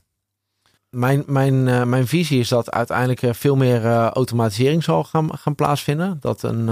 mijn, 0.90 1.22
mijn, 1.26 1.54
uh, 1.66 1.82
mijn 1.82 2.06
visie 2.06 2.38
is 2.38 2.48
dat 2.48 2.70
uiteindelijk 2.70 3.36
veel 3.36 3.56
meer 3.56 3.84
uh, 3.84 4.06
automatisering 4.06 4.84
zal 4.84 5.04
gaan, 5.04 5.38
gaan 5.38 5.54
plaatsvinden. 5.54 6.18
Dat 6.20 6.42
een, 6.42 6.66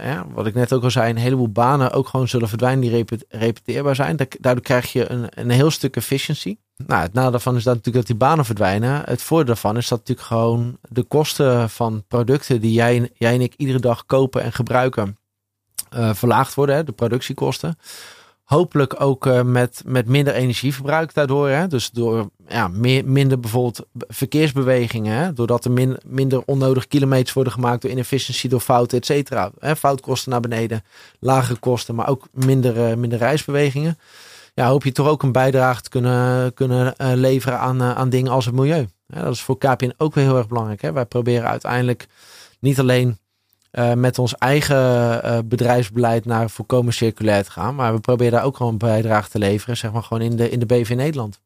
ja, 0.00 0.26
wat 0.28 0.46
ik 0.46 0.54
net 0.54 0.72
ook 0.72 0.82
al 0.82 0.90
zei, 0.90 1.10
een 1.10 1.16
heleboel 1.16 1.48
banen 1.48 1.92
ook 1.92 2.08
gewoon 2.08 2.28
zullen 2.28 2.48
verdwijnen 2.48 2.80
die 2.80 2.90
repet 2.90 3.24
repeteerbaar 3.28 3.94
zijn. 3.94 4.16
Daardoor 4.40 4.64
krijg 4.64 4.92
je 4.92 5.10
een, 5.10 5.26
een 5.30 5.50
heel 5.50 5.70
stuk 5.70 5.96
efficiëntie. 5.96 6.58
Nou, 6.86 7.02
het 7.02 7.12
nadeel 7.12 7.30
daarvan 7.30 7.56
is 7.56 7.62
dat 7.62 7.74
natuurlijk 7.74 8.06
dat 8.06 8.16
die 8.18 8.26
banen 8.26 8.44
verdwijnen. 8.44 9.02
Het 9.04 9.22
voordeel 9.22 9.46
daarvan 9.46 9.76
is 9.76 9.88
dat 9.88 9.98
natuurlijk 9.98 10.26
gewoon 10.26 10.78
de 10.88 11.02
kosten 11.02 11.70
van 11.70 12.04
producten 12.08 12.60
die 12.60 12.72
jij, 12.72 13.10
jij 13.14 13.34
en 13.34 13.40
ik 13.40 13.54
iedere 13.56 13.80
dag 13.80 14.06
kopen 14.06 14.42
en 14.42 14.52
gebruiken, 14.52 15.18
verlaagd 16.12 16.54
worden, 16.54 16.74
hè, 16.74 16.84
de 16.84 16.92
productiekosten. 16.92 17.78
Hopelijk 18.44 19.00
ook 19.00 19.26
uh, 19.26 19.42
met, 19.42 19.82
met 19.86 20.06
minder 20.06 20.34
energieverbruik 20.34 21.14
daardoor. 21.14 21.48
Hè? 21.48 21.66
Dus 21.66 21.90
door 21.90 22.30
ja, 22.48 22.68
meer, 22.68 23.04
minder 23.04 23.40
bijvoorbeeld 23.40 23.86
verkeersbewegingen. 23.92 25.34
Doordat 25.34 25.64
er 25.64 25.70
min, 25.70 25.98
minder 26.06 26.42
onnodige 26.44 26.86
kilometers 26.86 27.32
worden 27.32 27.52
gemaakt 27.52 27.82
door 27.82 27.90
inefficiëntie, 27.90 28.50
door 28.50 28.60
fouten, 28.60 28.98
et 28.98 29.06
cetera. 29.06 29.50
Foutkosten 29.76 30.30
naar 30.30 30.40
beneden, 30.40 30.84
lagere 31.20 31.58
kosten, 31.58 31.94
maar 31.94 32.08
ook 32.08 32.28
minder, 32.32 32.90
uh, 32.90 32.96
minder 32.96 33.18
reisbewegingen. 33.18 33.98
Ja, 34.54 34.68
hoop 34.68 34.84
je 34.84 34.92
toch 34.92 35.08
ook 35.08 35.22
een 35.22 35.32
bijdrage 35.32 35.82
te 35.82 35.88
kunnen, 35.88 36.54
kunnen 36.54 36.94
uh, 37.00 37.12
leveren 37.14 37.58
aan, 37.58 37.82
aan 37.82 38.10
dingen 38.10 38.32
als 38.32 38.44
het 38.44 38.54
milieu. 38.54 38.86
dat 39.06 39.32
is 39.32 39.42
voor 39.42 39.58
KPN 39.58 39.92
ook 39.96 40.14
weer 40.14 40.24
heel 40.24 40.36
erg 40.36 40.48
belangrijk. 40.48 40.82
Hè? 40.82 40.92
Wij 40.92 41.06
proberen 41.06 41.48
uiteindelijk 41.48 42.06
niet 42.60 42.78
alleen 42.78 43.18
uh, 43.78 43.92
met 43.92 44.18
ons 44.18 44.34
eigen 44.34 44.76
uh, 45.24 45.38
bedrijfsbeleid 45.44 46.24
naar 46.24 46.50
volkomen 46.50 46.92
circulair 46.92 47.44
te 47.44 47.50
gaan. 47.50 47.74
Maar 47.74 47.94
we 47.94 48.00
proberen 48.00 48.32
daar 48.32 48.44
ook 48.44 48.56
gewoon 48.56 48.72
een 48.72 48.78
bijdrage 48.78 49.30
te 49.30 49.38
leveren, 49.38 49.76
zeg 49.76 49.92
maar 49.92 50.02
gewoon 50.02 50.22
in 50.22 50.36
de, 50.36 50.50
in 50.50 50.58
de 50.58 50.66
BV 50.66 50.92
Nederland. 50.96 51.40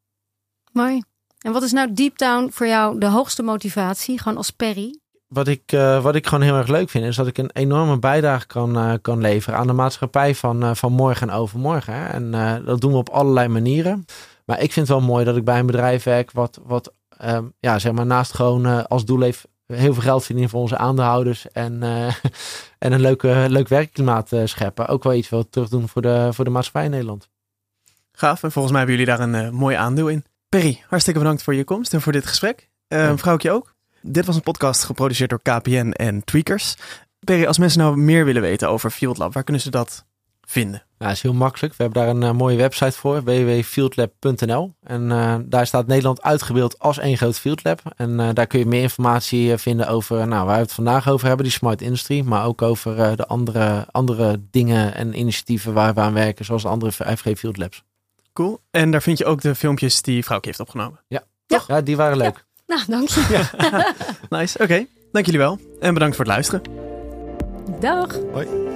Mooi. 0.72 1.02
En 1.38 1.52
wat 1.52 1.62
is 1.62 1.72
nou 1.72 1.92
deep 1.92 2.18
down 2.18 2.50
voor 2.52 2.66
jou 2.66 2.98
de 2.98 3.06
hoogste 3.06 3.42
motivatie, 3.42 4.18
gewoon 4.18 4.36
als 4.36 4.50
Perry? 4.50 4.98
Wat 5.28 5.48
ik, 5.48 5.72
uh, 5.72 6.02
wat 6.02 6.14
ik 6.14 6.26
gewoon 6.26 6.44
heel 6.44 6.56
erg 6.56 6.68
leuk 6.68 6.90
vind, 6.90 7.04
is 7.04 7.16
dat 7.16 7.26
ik 7.26 7.38
een 7.38 7.50
enorme 7.52 7.98
bijdrage 7.98 8.46
kan, 8.46 8.98
kan 9.02 9.20
leveren 9.20 9.58
aan 9.58 9.66
de 9.66 9.72
maatschappij 9.72 10.34
van, 10.34 10.76
van 10.76 10.92
morgen 10.92 11.28
en 11.28 11.34
overmorgen. 11.34 11.94
Hè. 11.94 12.06
En 12.06 12.30
dat 12.64 12.80
doen 12.80 12.92
we 12.92 12.98
op 12.98 13.08
allerlei 13.08 13.48
manieren. 13.48 14.04
Maar 14.44 14.60
ik 14.60 14.72
vind 14.72 14.88
het 14.88 14.98
wel 14.98 15.06
mooi 15.06 15.24
dat 15.24 15.36
ik 15.36 15.44
bij 15.44 15.58
een 15.58 15.66
bedrijf 15.66 16.02
werk 16.02 16.30
wat, 16.30 16.60
wat 16.62 16.92
ja, 17.60 17.78
zeg 17.78 17.92
maar 17.92 18.06
naast 18.06 18.34
gewoon 18.34 18.88
als 18.88 19.04
doel 19.04 19.20
heeft 19.20 19.46
heel 19.76 19.94
veel 19.94 20.02
geld 20.02 20.24
verdienen 20.24 20.50
voor 20.50 20.60
onze 20.60 20.76
aandeelhouders 20.76 21.50
en, 21.50 21.82
uh, 21.82 22.06
en 22.78 22.92
een 22.92 23.00
leuke, 23.00 23.46
leuk 23.48 23.68
werkklimaat 23.68 24.32
uh, 24.32 24.42
scheppen. 24.44 24.86
Ook 24.86 25.02
wel 25.02 25.14
iets 25.14 25.28
wat 25.28 25.52
terug 25.52 25.68
doen 25.68 25.88
voor 25.88 26.02
de, 26.02 26.28
voor 26.32 26.44
de 26.44 26.50
maatschappij 26.50 26.84
in 26.84 26.90
Nederland. 26.90 27.28
Gaaf, 28.12 28.42
en 28.42 28.52
volgens 28.52 28.72
mij 28.74 28.84
hebben 28.84 28.98
jullie 28.98 29.16
daar 29.16 29.28
een 29.28 29.46
uh, 29.46 29.50
mooi 29.50 29.76
aandeel 29.76 30.08
in. 30.08 30.24
Perry, 30.48 30.82
hartstikke 30.86 31.18
bedankt 31.20 31.42
voor 31.42 31.54
je 31.54 31.64
komst 31.64 31.92
en 31.92 32.00
voor 32.00 32.12
dit 32.12 32.26
gesprek. 32.26 32.68
Uh, 32.88 33.12
vrouwtje 33.16 33.50
ook. 33.50 33.74
Dit 34.02 34.26
was 34.26 34.36
een 34.36 34.42
podcast 34.42 34.84
geproduceerd 34.84 35.30
door 35.30 35.42
KPN 35.42 35.90
en 35.90 36.24
Tweakers. 36.24 36.76
Perry, 37.20 37.44
als 37.46 37.58
mensen 37.58 37.80
nou 37.80 37.96
meer 37.96 38.24
willen 38.24 38.42
weten 38.42 38.68
over 38.68 38.90
Field 38.90 39.18
Lab, 39.18 39.32
waar 39.32 39.44
kunnen 39.44 39.62
ze 39.62 39.70
dat 39.70 40.06
vinden? 40.50 40.82
Nou, 40.98 41.10
dat 41.10 41.12
is 41.12 41.22
heel 41.22 41.32
makkelijk. 41.32 41.74
We 41.74 41.82
hebben 41.82 42.02
daar 42.02 42.14
een 42.14 42.22
uh, 42.22 42.32
mooie 42.32 42.56
website 42.56 42.98
voor, 42.98 43.24
www.fieldlab.nl. 43.24 44.74
En 44.82 45.10
uh, 45.10 45.34
daar 45.44 45.66
staat 45.66 45.86
Nederland 45.86 46.22
uitgebeeld 46.22 46.78
als 46.78 46.98
één 46.98 47.16
groot 47.16 47.38
fieldlab. 47.38 47.80
En 47.96 48.10
uh, 48.10 48.28
daar 48.32 48.46
kun 48.46 48.58
je 48.58 48.66
meer 48.66 48.82
informatie 48.82 49.56
vinden 49.56 49.88
over 49.88 50.28
nou, 50.28 50.46
waar 50.46 50.54
we 50.54 50.62
het 50.62 50.72
vandaag 50.72 51.08
over 51.08 51.26
hebben, 51.26 51.44
die 51.44 51.54
smart 51.54 51.82
industry. 51.82 52.20
Maar 52.20 52.44
ook 52.44 52.62
over 52.62 53.16
de 53.16 53.26
andere, 53.26 53.86
andere 53.90 54.40
dingen 54.50 54.94
en 54.94 55.18
initiatieven 55.18 55.72
waar 55.72 55.94
we 55.94 56.00
aan 56.00 56.12
werken, 56.12 56.44
zoals 56.44 56.62
de 56.62 56.68
andere 56.68 56.92
5G 56.92 57.38
Field 57.38 57.56
Labs. 57.56 57.82
Cool. 58.32 58.60
En 58.70 58.90
daar 58.90 59.02
vind 59.02 59.18
je 59.18 59.24
ook 59.24 59.40
de 59.40 59.54
filmpjes 59.54 60.02
die 60.02 60.24
Vrouwke 60.24 60.46
heeft 60.46 60.60
opgenomen. 60.60 61.00
Ja, 61.08 61.22
ja. 61.46 61.62
ja 61.66 61.80
die 61.80 61.96
waren 61.96 62.16
leuk. 62.16 62.44
Ja. 62.66 62.74
Nou, 62.74 62.82
dank 62.86 63.08
je. 63.08 63.44
nice, 64.36 64.54
oké. 64.54 64.72
Okay. 64.72 64.88
Dank 65.12 65.24
jullie 65.24 65.40
wel. 65.40 65.58
En 65.80 65.94
bedankt 65.94 66.16
voor 66.16 66.24
het 66.24 66.34
luisteren. 66.34 66.62
Dag. 67.80 68.18
Hoi. 68.32 68.67